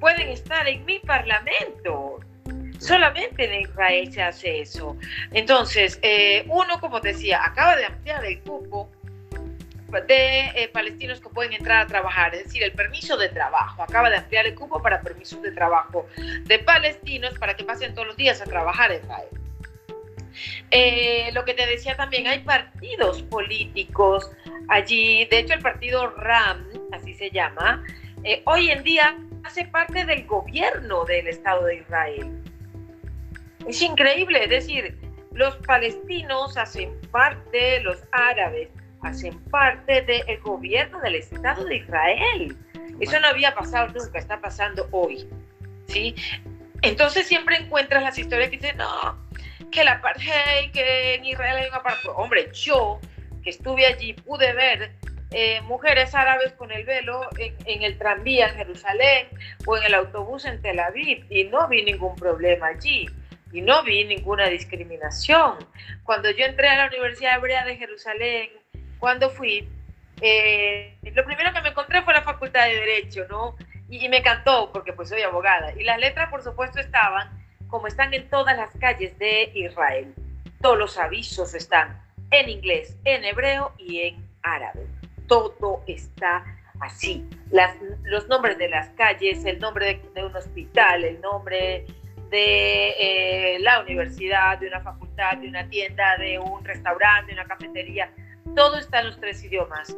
[0.00, 2.18] pueden estar en mi parlamento?
[2.78, 4.96] Solamente en Israel se hace eso.
[5.32, 8.90] Entonces, eh, uno, como decía, acaba de ampliar el cupo
[10.08, 13.82] de eh, palestinos que pueden entrar a trabajar, es decir, el permiso de trabajo.
[13.82, 16.06] Acaba de ampliar el cupo para permisos de trabajo
[16.42, 19.28] de palestinos para que pasen todos los días a trabajar en Israel.
[20.72, 24.32] Eh, lo que te decía también, hay partidos políticos
[24.68, 27.84] allí, de hecho el partido RAM, así se llama,
[28.46, 32.43] hoy en día hace parte del gobierno del Estado de Israel.
[33.68, 34.98] Es increíble, es decir,
[35.32, 38.68] los palestinos hacen parte, los árabes
[39.02, 42.56] hacen parte del gobierno del Estado de Israel.
[43.00, 45.28] Eso no había pasado nunca, está pasando hoy.
[45.88, 46.14] ¿sí?
[46.82, 49.18] Entonces siempre encuentras las historias que dicen, no,
[49.70, 52.10] que la apartheid, que en Israel hay una apartheid.
[52.14, 53.00] Hombre, yo
[53.42, 54.92] que estuve allí pude ver
[55.30, 59.28] eh, mujeres árabes con el velo en, en, el tranvía en Jerusalén
[59.66, 63.06] o en el autobús en Tel Aviv y no vi ningún problema allí
[63.54, 65.58] y no vi ninguna discriminación.
[66.02, 68.50] Cuando yo entré a la Universidad Hebrea de Jerusalén,
[68.98, 69.68] cuando fui,
[70.20, 73.54] eh, lo primero que me encontré fue la Facultad de Derecho, ¿no?
[73.88, 75.72] Y, me encantó porque pues soy abogada.
[75.78, 77.30] Y las letras, por supuesto, estaban
[77.68, 80.12] como están en todas las calles de Israel.
[80.60, 84.84] Todos los avisos están en inglés, en hebreo y en árabe.
[85.28, 86.44] Todo está
[86.80, 87.24] así.
[87.52, 91.86] Las, los nombres de las calles, el nombre de, de un hospital, el nombre
[92.30, 97.48] de eh, la universidad, de una facultad, de una tienda, de un restaurante, de una
[97.48, 98.10] cafetería.
[98.54, 99.96] Todo está en los tres idiomas,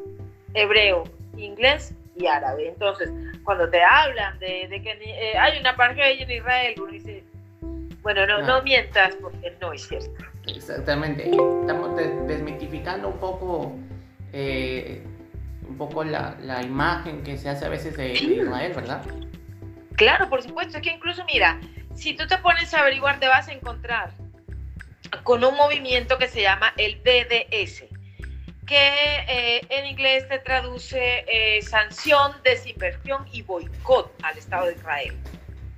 [0.55, 1.05] hebreo,
[1.37, 2.69] inglés y árabe.
[2.69, 3.11] Entonces,
[3.45, 7.25] cuando te hablan de, que eh, hay una apartheid en Israel, uno dice,
[8.03, 10.25] bueno, no, no, mientas porque no es cierto.
[10.47, 11.29] Exactamente.
[11.29, 13.73] Estamos desmitificando un poco,
[14.33, 15.03] eh,
[15.69, 19.03] un poco la, la, imagen que se hace a veces de Israel, ¿verdad?
[19.97, 20.77] Claro, por supuesto.
[20.77, 21.59] Es que incluso, mira,
[21.97, 24.13] si tú te pones a averiguar, te vas a encontrar
[25.23, 27.85] con un movimiento que se llama el BDS,
[28.67, 35.17] que eh, en inglés se traduce eh, sanción, desinversión y boicot al Estado de Israel.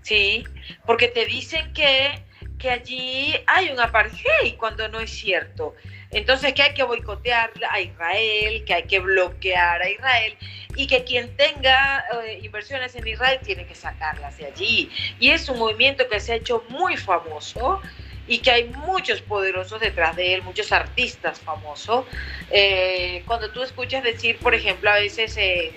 [0.02, 0.44] ¿Sí?
[0.86, 2.22] Porque te dicen que,
[2.58, 5.74] que allí hay un apartheid cuando no es cierto.
[6.10, 10.36] Entonces que hay que boicotear a Israel, que hay que bloquear a Israel
[10.74, 14.90] y que quien tenga eh, inversiones en Israel tiene que sacarlas de allí.
[15.20, 17.80] Y es un movimiento que se ha hecho muy famoso
[18.26, 22.06] y que hay muchos poderosos detrás de él, muchos artistas famosos.
[22.50, 25.72] Eh, cuando tú escuchas decir, por ejemplo, a veces eh,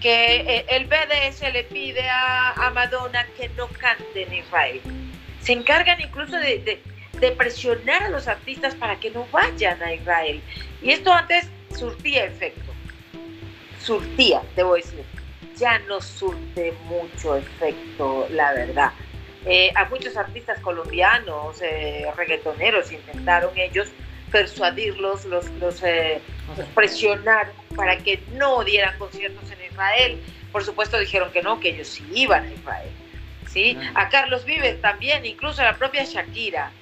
[0.00, 4.80] que el BDS le pide a, Madonna que no cante en Israel,
[5.40, 6.82] se encargan incluso de de
[7.36, 10.40] presionar a los artistas para que no vayan a Israel.
[10.82, 12.72] Y esto antes surtía efecto.
[13.80, 15.04] Surtía, debo decir.
[15.56, 18.92] Ya no surte mucho efecto, la verdad.
[19.46, 23.88] Eh, a muchos artistas colombianos, eh, reggaetoneros, intentaron ellos
[24.30, 26.20] persuadirlos, los, los, eh,
[26.74, 30.22] presionar para que no dieran conciertos en Israel.
[30.52, 32.90] Por supuesto dijeron que no, que ellos sí iban a Israel.
[33.46, 33.78] ¿sí?
[33.94, 36.72] A Carlos Vives también, incluso a la propia Shakira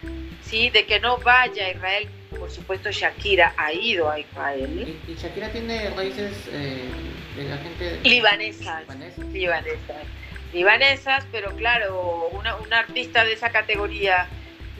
[0.54, 2.08] de que no vaya a Israel.
[2.38, 4.96] Por supuesto, Shakira ha ido a Israel.
[5.06, 6.88] ¿Y, Shakira tiene raíces eh,
[7.36, 8.84] de la gente libanesas,
[9.32, 10.06] libanesas,
[10.52, 14.28] libanesas, pero claro, una, artista de esa categoría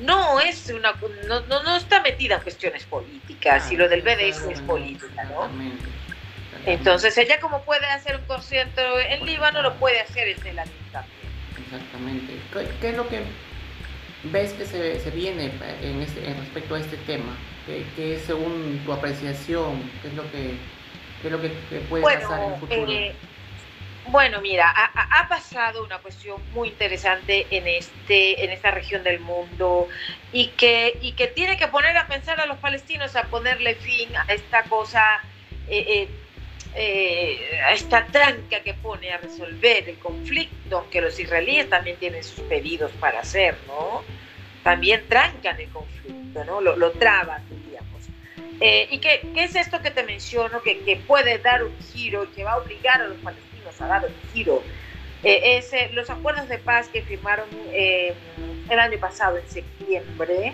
[0.01, 0.95] no es una
[1.29, 5.49] no, no, está metida en cuestiones políticas y lo del BDS es política, ¿no?
[6.67, 10.73] Entonces ella como puede hacer un concierto en Líbano, lo puede hacer en Tel Aviv
[10.93, 11.15] también.
[11.65, 12.39] Exactamente.
[12.81, 13.23] ¿Qué, es lo que
[14.25, 17.37] ves que se, se viene en, este, en respecto a este tema?
[17.67, 19.91] ¿Qué, es según tu apreciación?
[20.03, 20.57] ¿Qué es lo que,
[21.23, 21.49] qué es lo que,
[21.89, 22.93] puede pasar en el futuro?
[22.93, 23.15] Eh,
[24.07, 29.19] bueno, mira, ha, ha, pasado una cuestión muy interesante en, este, en esta región del
[29.19, 29.89] mundo
[30.31, 34.15] y que, y que tiene que poner a pensar a los palestinos a ponerle fin
[34.15, 35.23] a esta cosa,
[35.69, 36.09] eh, eh,
[36.75, 42.23] eh, a esta tranca que pone a resolver el conflicto, aunque los israelíes también tienen
[42.25, 44.03] sus pedidos para hacer, ¿no?
[44.63, 46.61] También trancan el conflicto, ¿no?
[46.61, 48.03] Lo, lo traban, diríamos.
[48.61, 52.45] ¿Y qué, qué, es esto que te menciono que, que puede dar un giro que
[52.45, 54.63] va a obligar a los palestinos ha dado el giro.
[55.23, 58.15] Eh, ese, los acuerdos de paz que firmaron eh,
[58.69, 60.53] el año pasado, en septiembre,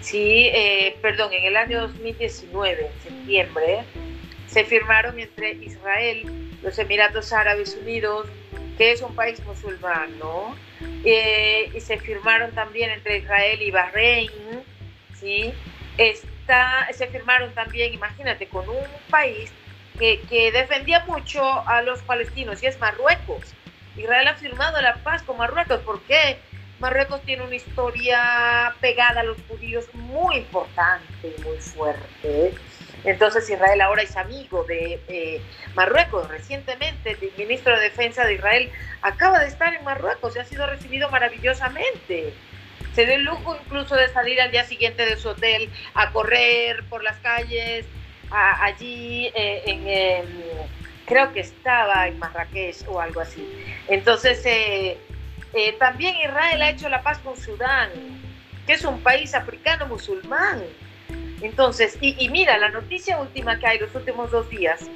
[0.00, 3.84] sí, eh, perdón, en el año 2019, en septiembre,
[4.46, 8.28] se firmaron entre Israel, los Emiratos Árabes Unidos,
[8.78, 10.54] que es un país musulmán, ¿no?
[11.04, 14.30] y se firmaron también entre Israel y Bahrein,
[15.18, 15.54] ¿sí?
[15.96, 19.52] Está, se firmaron también, imagínate, con un país
[19.98, 23.54] que, defendía mucho a los palestinos y es Marruecos.
[23.96, 25.80] Israel ha firmado la paz con Marruecos.
[25.80, 26.38] ¿Por qué?
[26.80, 32.54] Marruecos tiene una historia pegada a los judíos muy importante, muy fuerte.
[33.06, 35.40] Entonces Israel ahora es amigo de eh,
[35.74, 36.28] Marruecos.
[36.28, 40.66] Recientemente el ministro de Defensa de Israel acaba de estar en Marruecos y ha sido
[40.66, 42.34] recibido maravillosamente.
[42.94, 46.84] Se dio el lujo incluso de salir al día siguiente de su hotel a correr
[46.88, 47.86] por las calles,
[48.30, 49.86] allí eh, en,
[51.06, 53.48] creo que estaba en Marrakech o algo así.
[53.88, 54.98] Entonces, eh,
[55.54, 57.90] eh, también Israel ha hecho la paz con Sudán,
[58.66, 60.62] que es un país africano musulmán.
[61.42, 64.88] Entonces, y, mira, la noticia última que hay los últimos dos días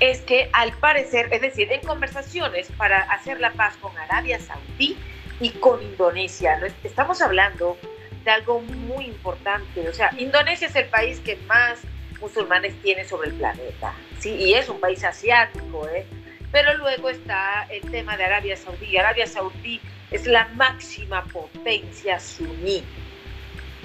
[0.00, 4.96] es que al parecer, es decir, en conversaciones para hacer la paz con Arabia Saudí
[5.40, 7.78] y con Indonesia, estamos hablando
[8.24, 9.88] de algo muy importante.
[9.88, 11.80] O sea, Indonesia es el país que más
[12.20, 13.94] musulmanes tiene sobre el planeta.
[14.18, 14.34] ¿sí?
[14.34, 16.06] Y es un país asiático, ¿eh?
[16.50, 18.96] Pero luego está el tema de Arabia Saudí.
[18.96, 22.84] Arabia Saudí es la máxima potencia suní.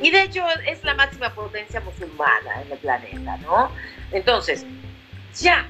[0.01, 3.71] Y de hecho es la máxima potencia musulmana en el planeta, ¿no?
[4.11, 4.65] Entonces,
[5.37, 5.67] ya,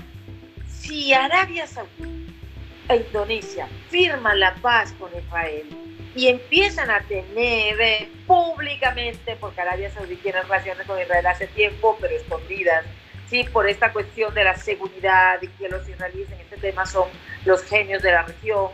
[0.67, 2.27] si Arabia Saudí
[2.89, 5.67] e Indonesia firman la paz con Israel,
[6.15, 11.97] y empiezan a tener eh, públicamente, porque Arabia Saudí tiene relaciones con Israel hace tiempo,
[12.01, 12.85] pero escondidas,
[13.29, 13.43] ¿sí?
[13.45, 17.09] por esta cuestión de la seguridad y que los israelíes en este tema son
[17.45, 18.71] los genios de la región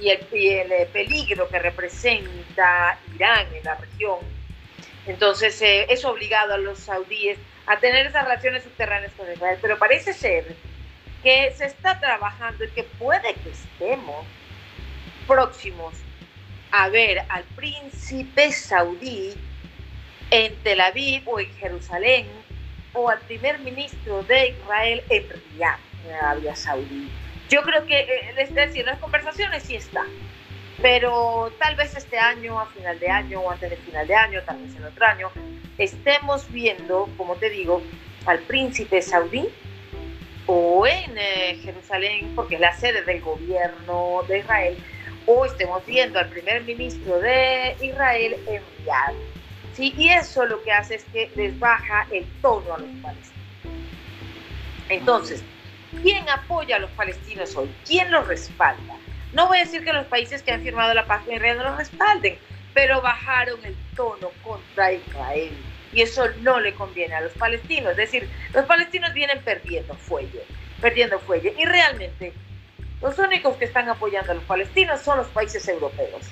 [0.00, 4.18] y el, eh, peligro que representa Irán en la región.
[5.08, 9.78] Entonces eh, es obligado a los saudíes a tener esas relaciones subterráneas con Israel, pero
[9.78, 10.54] parece ser
[11.22, 14.24] que se está trabajando y que puede que estemos
[15.26, 15.94] próximos
[16.70, 19.34] a ver al príncipe saudí
[20.30, 22.26] en Tel Aviv o en Jerusalén
[22.92, 27.10] o al primer ministro de Israel en Riyadh, en Arabia Saudí.
[27.48, 30.08] Yo creo que, eh, es decir, las conversaciones sí están,
[30.80, 34.40] pero tal vez este año, a final de año o antes de final de año,
[34.44, 35.30] tal vez en otro año,
[35.76, 37.82] estemos viendo, como te digo,
[38.26, 39.48] al príncipe saudí
[40.46, 44.78] o en eh, Jerusalén, porque es la sede del gobierno de Israel,
[45.26, 48.62] o estemos viendo al primer ministro de Israel en.
[49.74, 49.92] ¿sí?
[49.96, 53.38] Y eso lo que hace es que les baja el tono a los palestinos.
[54.88, 55.44] Entonces,
[56.02, 57.70] ¿quién apoya a los palestinos hoy?
[57.86, 58.94] ¿Quién los respalda?
[59.32, 61.64] No voy a decir que los países que han firmado la paz con Israel no
[61.64, 62.38] los respalden,
[62.74, 65.52] pero bajaron el tono contra Israel.
[65.92, 67.92] Y eso no le conviene a los palestinos.
[67.92, 70.44] Es decir, los palestinos vienen perdiendo fuelle,
[70.80, 71.54] perdiendo fuelle.
[71.58, 72.32] Y realmente
[73.00, 76.22] los únicos que están apoyando a los palestinos son los países europeos.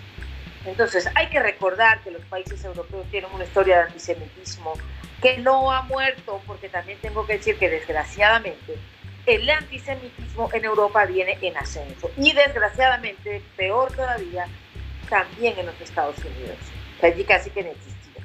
[0.64, 4.74] Entonces, hay que recordar que los países europeos tienen una historia de antisemitismo
[5.22, 8.76] que no ha muerto, porque también tengo que decir que desgraciadamente
[9.26, 12.10] el antisemitismo en Europa viene en ascenso.
[12.16, 14.46] Y desgraciadamente, peor todavía,
[15.08, 16.58] también en los Estados Unidos,
[17.02, 18.22] allí casi que no existía.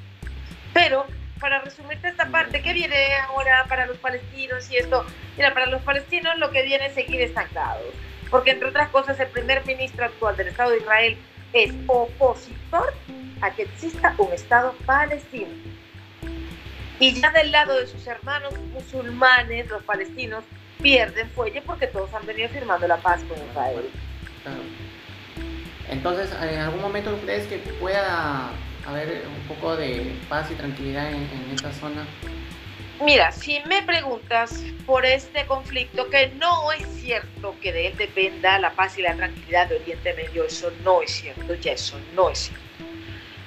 [0.72, 1.06] Pero,
[1.40, 5.04] para resumirte esta parte, ¿qué viene ahora para los palestinos y esto?
[5.36, 7.92] Mira, para los palestinos lo que viene es seguir estancados
[8.32, 11.16] porque entre otras cosas el primer ministro actual del Estado de Israel
[11.52, 12.94] es opositor
[13.42, 15.50] a que exista un Estado palestino.
[16.98, 20.44] Y ya del lado de sus hermanos musulmanes, los palestinos,
[20.82, 23.88] pierden fuelle porque todos han venido firmando la paz con Israel.
[25.88, 28.50] Entonces, ¿en algún momento crees que pueda
[28.86, 32.06] haber un poco de paz y tranquilidad en, en esta zona?
[33.04, 38.58] Mira, si me preguntas por este conflicto, que no es cierto que de él dependa
[38.58, 42.30] la paz y la tranquilidad de Oriente Medio, eso no es cierto, ya eso no
[42.30, 42.62] es cierto.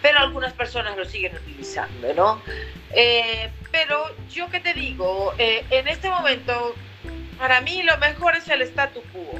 [0.02, 2.42] Pero algunas personas lo siguen utilizando, ¿no?
[2.92, 6.76] Eh, pero yo que te digo, eh, en este momento,
[7.38, 9.40] para mí lo mejor es el statu quo,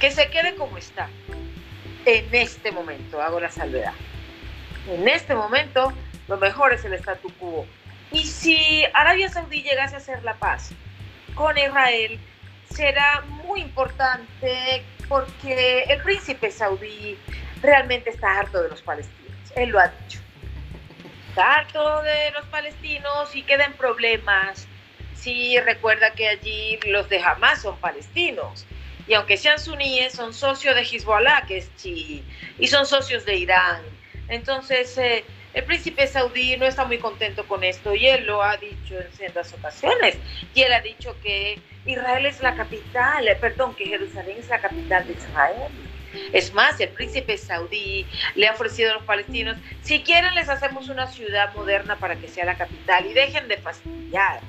[0.00, 1.08] que se quede como está.
[2.04, 3.94] En este momento, hago la salvedad.
[4.88, 5.92] En este momento,
[6.28, 7.66] lo mejor es el statu quo
[8.12, 10.70] y si Arabia Saudí llegase a hacer la paz
[11.34, 12.20] con Israel,
[12.70, 17.18] será muy importante porque el príncipe saudí
[17.62, 19.52] realmente está harto de los palestinos.
[19.56, 20.20] Él lo ha dicho.
[21.30, 24.68] Está harto de los palestinos y quedan problemas.
[25.22, 28.66] Si recuerda que allí los de Hamas son palestinos.
[29.06, 32.24] Y aunque sean suníes, son socios de Hezbollah, que es chií,
[32.58, 33.82] y son socios de Irán.
[34.26, 38.56] Entonces, eh, el príncipe saudí no está muy contento con esto y él lo ha
[38.56, 40.16] dicho en ciertas ocasiones.
[40.54, 44.60] Y él ha dicho que Israel es la capital, eh, perdón, que Jerusalén es la
[44.60, 45.70] capital de Israel.
[46.32, 50.88] Es más, el príncipe saudí le ha ofrecido a los palestinos, si quieren les hacemos
[50.88, 54.40] una ciudad moderna para que sea la capital y dejen de fastidiar.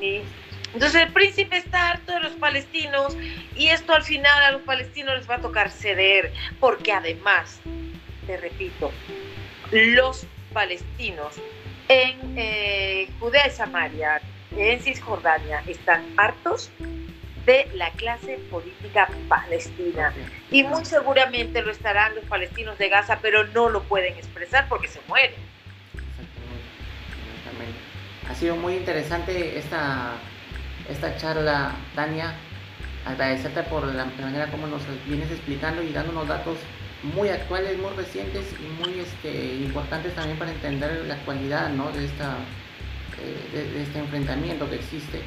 [0.00, 3.16] Entonces el príncipe está harto de los palestinos
[3.56, 7.60] y esto al final a los palestinos les va a tocar ceder, porque además,
[8.26, 8.92] te repito,
[9.70, 11.34] los palestinos
[11.88, 14.20] en eh, Judea y Samaria,
[14.56, 16.70] en Cisjordania, están hartos
[17.46, 20.12] de la clase política palestina.
[20.50, 24.88] Y muy seguramente lo estarán los palestinos de Gaza, pero no lo pueden expresar porque
[24.88, 25.32] se mueren.
[28.28, 30.12] Ha sido muy interesante esta,
[30.88, 32.34] esta charla, Tania.
[33.06, 36.58] Agradecerte por la manera como nos vienes explicando y dándonos datos
[37.02, 41.90] muy actuales, muy recientes y muy este, importantes también para entender la actualidad ¿no?
[41.92, 42.36] de, esta,
[43.22, 45.22] eh, de, este enfrentamiento que existe.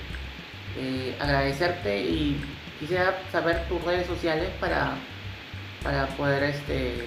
[0.77, 2.39] Eh, agradecerte y
[2.79, 4.93] quisiera saber tus redes sociales para,
[5.83, 7.05] para poder este,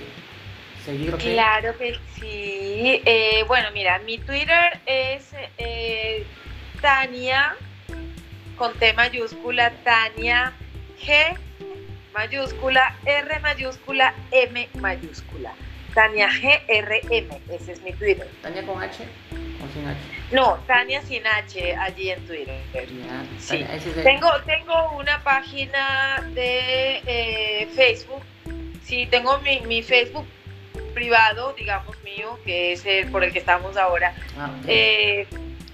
[0.84, 1.32] seguirte.
[1.32, 3.02] Claro que sí.
[3.04, 5.30] Eh, bueno, mira, mi Twitter es
[6.80, 7.56] Tania,
[8.56, 10.52] con T mayúscula, Tania
[11.00, 11.36] G
[12.14, 15.52] mayúscula, R mayúscula, M mayúscula.
[15.94, 18.28] Tania GRM, ese es mi Twitter.
[18.42, 19.98] ¿Tania con H o sin H?
[20.32, 22.60] No, Tania sin H allí en Twitter.
[23.38, 23.64] sí.
[24.02, 28.22] tengo, tengo una página de eh, Facebook.
[28.82, 30.26] Sí, tengo mi, mi, Facebook
[30.94, 34.14] privado, digamos mío, que es el por el que estamos ahora.
[34.38, 35.26] Ah, eh,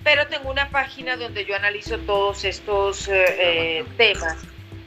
[0.03, 4.39] pero tengo una página donde yo analizo todos estos eh, temas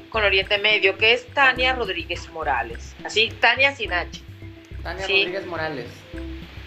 [0.09, 2.95] con Oriente Medio, que es Tania Rodríguez Morales.
[3.03, 4.21] Así, Tania sin H.
[4.81, 5.87] Tania Rodríguez Morales.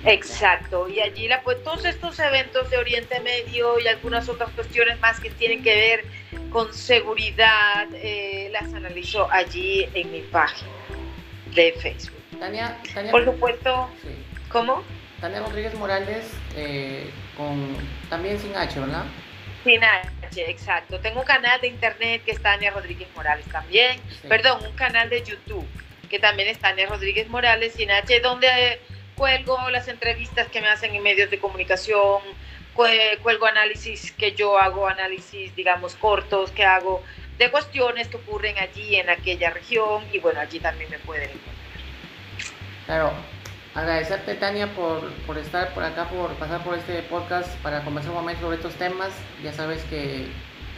[0.04, 5.00] Exacto, y allí la, pues, todos estos eventos de Oriente Medio y algunas otras cuestiones
[5.00, 6.04] más que tienen que ver
[6.50, 10.70] con seguridad, eh, las analizo allí en mi página
[11.54, 12.15] de Facebook.
[12.38, 13.90] Tania, Tania por supuesto,
[14.48, 14.82] ¿cómo?
[15.20, 17.76] Tania Rodríguez Morales, eh, con,
[18.08, 19.04] también sin H, ¿verdad?
[19.64, 21.00] Sin H, exacto.
[21.00, 24.00] Tengo un canal de internet que es Tania Rodríguez Morales también.
[24.28, 25.66] Perdón, un canal de YouTube
[26.08, 28.80] que también es Tania Rodríguez Morales sin H, donde
[29.16, 32.20] cuelgo las entrevistas que me hacen en medios de comunicación,
[32.74, 37.02] cuelgo análisis que yo hago, análisis, digamos, cortos que hago
[37.38, 41.55] de cuestiones que ocurren allí en aquella región y bueno, allí también me pueden encontrar.
[42.86, 43.12] Claro,
[43.74, 48.18] agradecerte Tania por, por, estar por acá, por pasar por este podcast para conversar un
[48.18, 49.10] momento sobre estos temas.
[49.42, 50.28] Ya sabes que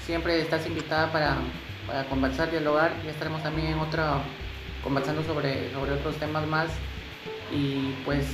[0.01, 1.37] siempre estás invitada para,
[1.87, 2.93] para conversar, dialogar.
[3.05, 4.23] Ya estaremos también en otra
[4.83, 6.71] conversando sobre, sobre otros temas más.
[7.53, 8.27] Y pues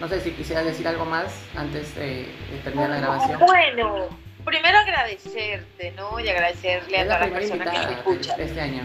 [0.00, 2.28] no sé si quisieras decir algo más antes de,
[2.64, 3.38] terminar la grabación.
[3.38, 4.08] Bueno,
[4.44, 6.18] primero agradecerte, ¿no?
[6.18, 8.40] Y agradecerle a todas las personas que me escuchan.
[8.40, 8.82] Este año.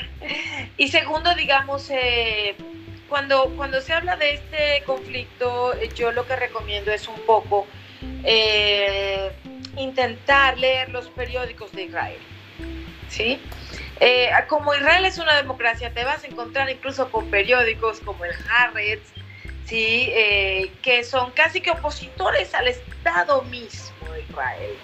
[0.76, 2.56] y segundo, digamos, eh,
[3.10, 7.66] cuando, cuando se habla de este conflicto, eh, yo lo que recomiendo es un poco
[8.24, 9.32] eh,
[9.76, 12.20] intentar leer los periódicos de Israel.
[13.08, 13.42] ¿sí?
[13.98, 18.32] Eh, como Israel es una democracia, te vas a encontrar incluso con periódicos como el
[18.48, 19.12] Haaretz,
[19.66, 20.10] ¿sí?
[20.80, 24.76] que son casi que opositores al Estado mismo de Israel.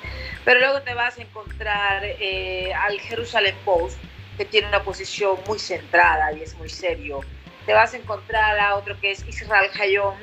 [0.45, 3.99] Pero luego te vas a encontrar al Jerusalem Post,
[4.37, 7.22] que tiene una posición muy centrada y es muy serio
[7.67, 10.17] te vas a encontrar a otro que es Israel Hayom,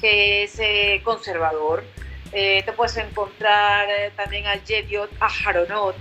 [0.00, 1.84] que es eh, conservador.
[2.32, 5.94] Eh, te puedes encontrar eh, también a Yediot Aharonot,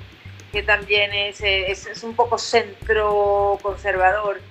[0.52, 4.42] que también es, es, un poco centro conservador.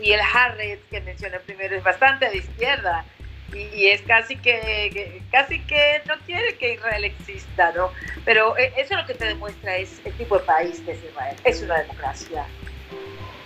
[0.00, 3.04] Y el Harret, que mencioné primero, es bastante de izquierda.
[3.52, 7.90] y, es casi que, casi que no quiere que Israel exista, ¿no?
[8.24, 11.36] Pero eh, eso lo que te demuestra es el tipo de país que es Israel,
[11.44, 12.46] es una democracia.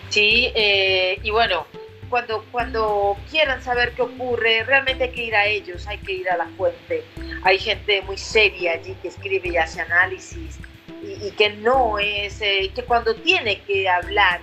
[0.09, 1.67] Sí, eh, y bueno,
[2.13, 6.29] cuando, cuando quieran saber qué ocurre, realmente hay que ir a ellos, hay que ir
[6.29, 7.05] a la fuente.
[7.43, 10.61] Hay gente muy seria allí que escribe y hace análisis
[11.03, 14.43] y, que no es, eh, que cuando tiene que hablar,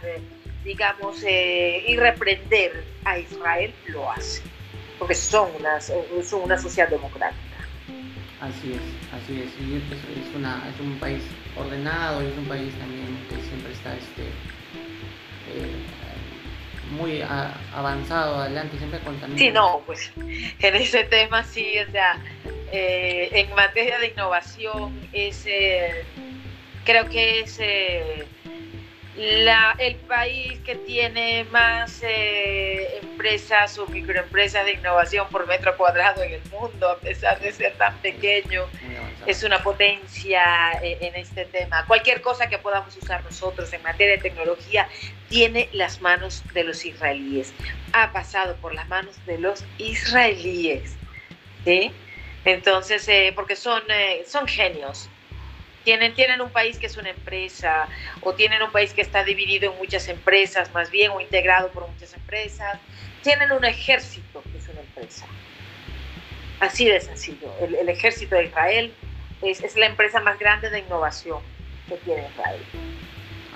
[0.64, 4.42] digamos, y reprender a Israel, lo hace
[4.98, 7.40] porque son una, son una sociedad democrática.
[8.42, 8.82] Así es,
[9.14, 9.52] así es.
[9.62, 11.22] Y es, un país
[11.56, 14.24] ordenado es un país también que siempre está este,
[15.54, 15.86] eh,
[16.92, 17.22] muy
[17.74, 19.38] avanzado adelante, siempre contamina.
[19.38, 22.18] Sí, no, pues en ese tema sí, o sea,
[22.72, 26.06] eh, en materia de innovación es, eh,
[26.86, 27.60] creo que es
[29.20, 36.24] la, el país que tiene más eh, empresas o microempresas de innovación por metro cuadrado
[36.24, 38.66] en el mundo, a pesar de ser tan pequeño,
[39.26, 41.86] es una potencia eh, en este tema.
[41.86, 44.88] Cualquier cosa que podamos usar nosotros en materia de tecnología
[45.30, 47.54] tiene las manos de los israelíes,
[47.94, 50.96] ha pasado por las manos de los israelíes.
[51.66, 51.92] ¿sí?
[52.46, 53.84] Entonces, eh, porque son,
[54.26, 55.10] son genios
[55.84, 57.88] tienen, tienen un país que es una empresa
[58.22, 61.88] o tienen un país que está dividido en muchas empresas más bien o integrado por
[61.88, 62.80] muchas empresas.
[63.24, 65.26] Tienen un ejército que es una empresa.
[66.60, 67.52] Así de sencillo.
[67.62, 68.94] El, ejército de Israel
[69.42, 71.40] es, es, la empresa más grande de innovación
[71.88, 72.62] que tiene Israel.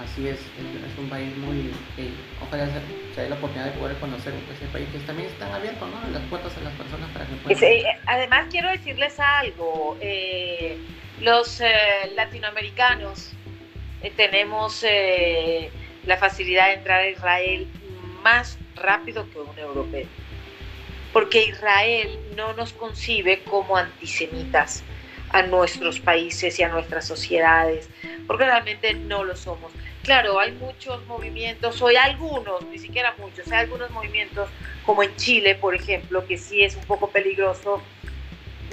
[0.04, 1.72] Así es, es un país muy...
[2.42, 2.68] ojalá
[3.16, 6.12] se, dé la oportunidad de poder conocer ese país que también están abiertos, ¿no?
[6.12, 7.64] Las puertas a las personas para que puedan...
[7.64, 9.98] Eh, además quiero decirles algo.
[10.02, 10.78] Eh,
[11.22, 11.72] los eh,
[12.16, 13.32] latinoamericanos
[14.02, 14.84] eh, tenemos
[16.06, 17.68] la facilidad de entrar a Israel
[18.24, 20.08] más rápido que un europeo,
[21.14, 24.84] porque Israel no nos concibe como antisemitas
[25.34, 27.90] a nuestros países y a nuestras sociedades,
[28.26, 29.72] porque realmente no lo somos.
[30.04, 34.50] Claro, hay muchos movimientos, o hay algunos, ni siquiera muchos, hay algunos movimientos
[34.86, 37.82] como en Chile, por ejemplo, que sí es un poco peligroso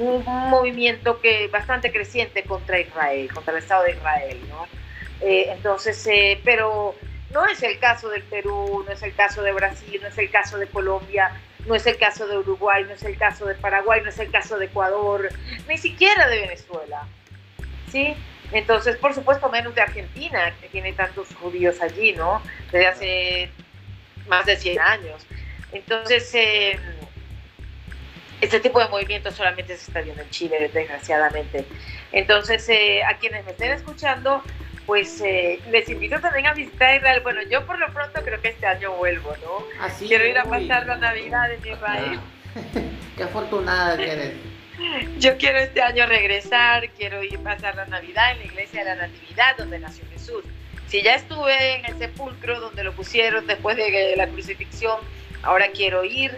[0.00, 4.66] un movimiento que bastante creciente contra Israel, contra el Estado de Israel, ¿no?
[5.20, 6.94] Eh, entonces, eh, pero
[7.32, 10.30] no es el caso del Perú, no es el caso de Brasil, no es el
[10.30, 11.30] caso de Colombia,
[11.70, 14.28] no es el caso de Uruguay, no es el caso de Paraguay, no es el
[14.32, 15.30] caso de Ecuador,
[15.68, 17.06] ni siquiera de Venezuela,
[17.92, 18.16] ¿sí?
[18.50, 22.42] Entonces, por supuesto, menos de Argentina, que tiene tantos judíos allí, ¿no?
[22.72, 23.50] Desde hace
[24.26, 25.24] más de 100 años.
[25.70, 26.76] Entonces, eh,
[28.40, 31.66] este tipo de movimiento solamente se está viendo en Chile, desgraciadamente.
[32.10, 34.42] Entonces, eh, a quienes me estén escuchando,
[34.86, 37.20] pues eh, les invito también a visitar Israel.
[37.22, 39.84] Bueno, yo por lo pronto creo que este año vuelvo, ¿no?
[39.84, 42.20] Así Quiero ir a pasar la Navidad en Israel.
[43.16, 44.32] Qué afortunada que eres.
[45.18, 48.96] Yo quiero este año regresar, quiero ir a pasar la Navidad en la iglesia de
[48.96, 50.42] la Natividad, donde nació Jesús.
[50.86, 54.98] Si ya estuve en el sepulcro donde lo pusieron después de la crucifixión,
[55.42, 56.36] ahora quiero ir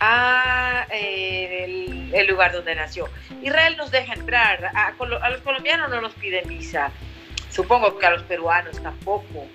[0.00, 3.08] a eh, el, lugar donde nació.
[3.42, 4.92] Israel nos deja entrar, a,
[5.30, 6.90] los colombianos no nos piden visa,
[7.54, 9.46] supongo que a los peruanos tampoco.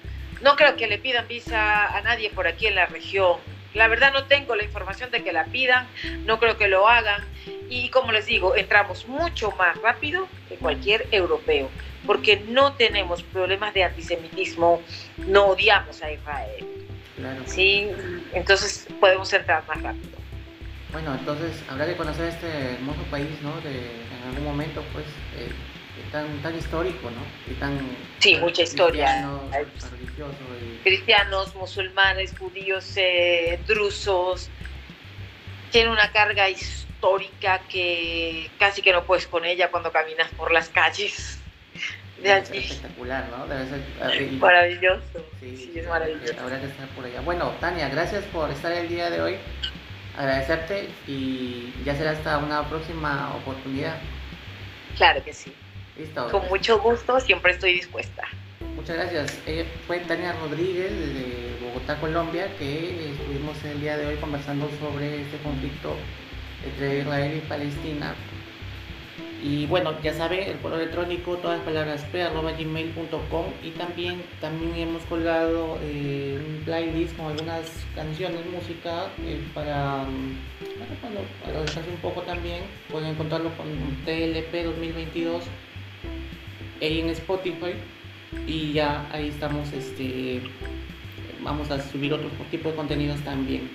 [0.41, 3.37] No creo que le pidan visa a nadie por aquí en la región.
[3.73, 5.87] La verdad no tengo la información de que la pidan,
[6.25, 7.23] no creo que lo hagan
[7.69, 11.69] y como les digo, entramos mucho más rápido que cualquier europeo
[12.05, 14.81] porque no tenemos problemas de antisemitismo,
[15.17, 16.65] no odiamos a Israel.
[17.45, 17.91] Sí,
[18.33, 20.17] entonces podemos entrar más rápido.
[20.91, 23.59] Bueno, entonces habrá que conocer este hermoso país, ¿no?
[23.61, 25.05] De, en algún momento, pues,
[25.37, 25.51] eh,
[26.11, 27.51] tan, tan histórico, ¿no?
[27.51, 27.79] Y tan...
[28.19, 29.05] Sí, mucha historia.
[29.05, 30.33] Cristianos,
[30.83, 34.49] Cristianos, musulmanes, judíos, eh, drusos.
[35.71, 40.69] Tiene una carga histórica que casi que no puedes con ella cuando caminas por las
[40.69, 41.39] calles
[42.21, 42.57] de allí.
[42.57, 43.47] Espectacular, ¿no?
[43.47, 43.81] Debe ser
[44.11, 45.25] eh, maravilloso.
[45.39, 46.39] Sí, es maravilloso.
[46.39, 47.21] Habrá que estar por allá.
[47.21, 49.37] Bueno, Tania, gracias por estar el día de hoy
[50.17, 53.95] agradecerte y ya será hasta una próxima oportunidad.
[54.97, 55.53] Claro que sí.
[55.99, 56.29] Listo.
[56.29, 58.23] Con mucho gusto, siempre estoy dispuesta.
[58.75, 59.37] Muchas gracias.
[59.45, 65.21] Ella fue Tania Rodríguez desde Bogotá, Colombia, que estuvimos el día de hoy conversando sobre
[65.21, 65.95] este conflicto
[66.65, 68.15] entre Israel y Palestina
[69.41, 74.75] y bueno, ya saben, el correo electrónico, todas las palabras p arroba y también, también
[74.75, 80.03] hemos colgado eh, un playlist con algunas canciones, música eh, para,
[81.01, 82.63] bueno, para un poco también.
[82.91, 83.67] Pueden encontrarlo con
[84.03, 85.43] TLP 2022
[86.81, 87.73] en Spotify
[88.47, 90.41] y ya ahí estamos, este,
[91.41, 93.69] vamos a subir otros tipos de contenidos también.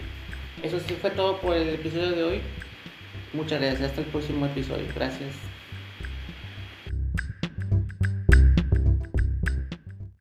[0.62, 2.40] Eso sí fue todo por el episodio de hoy.
[3.32, 3.90] Muchas gracias.
[3.90, 4.86] Hasta el próximo episodio.
[4.94, 5.53] Gracias.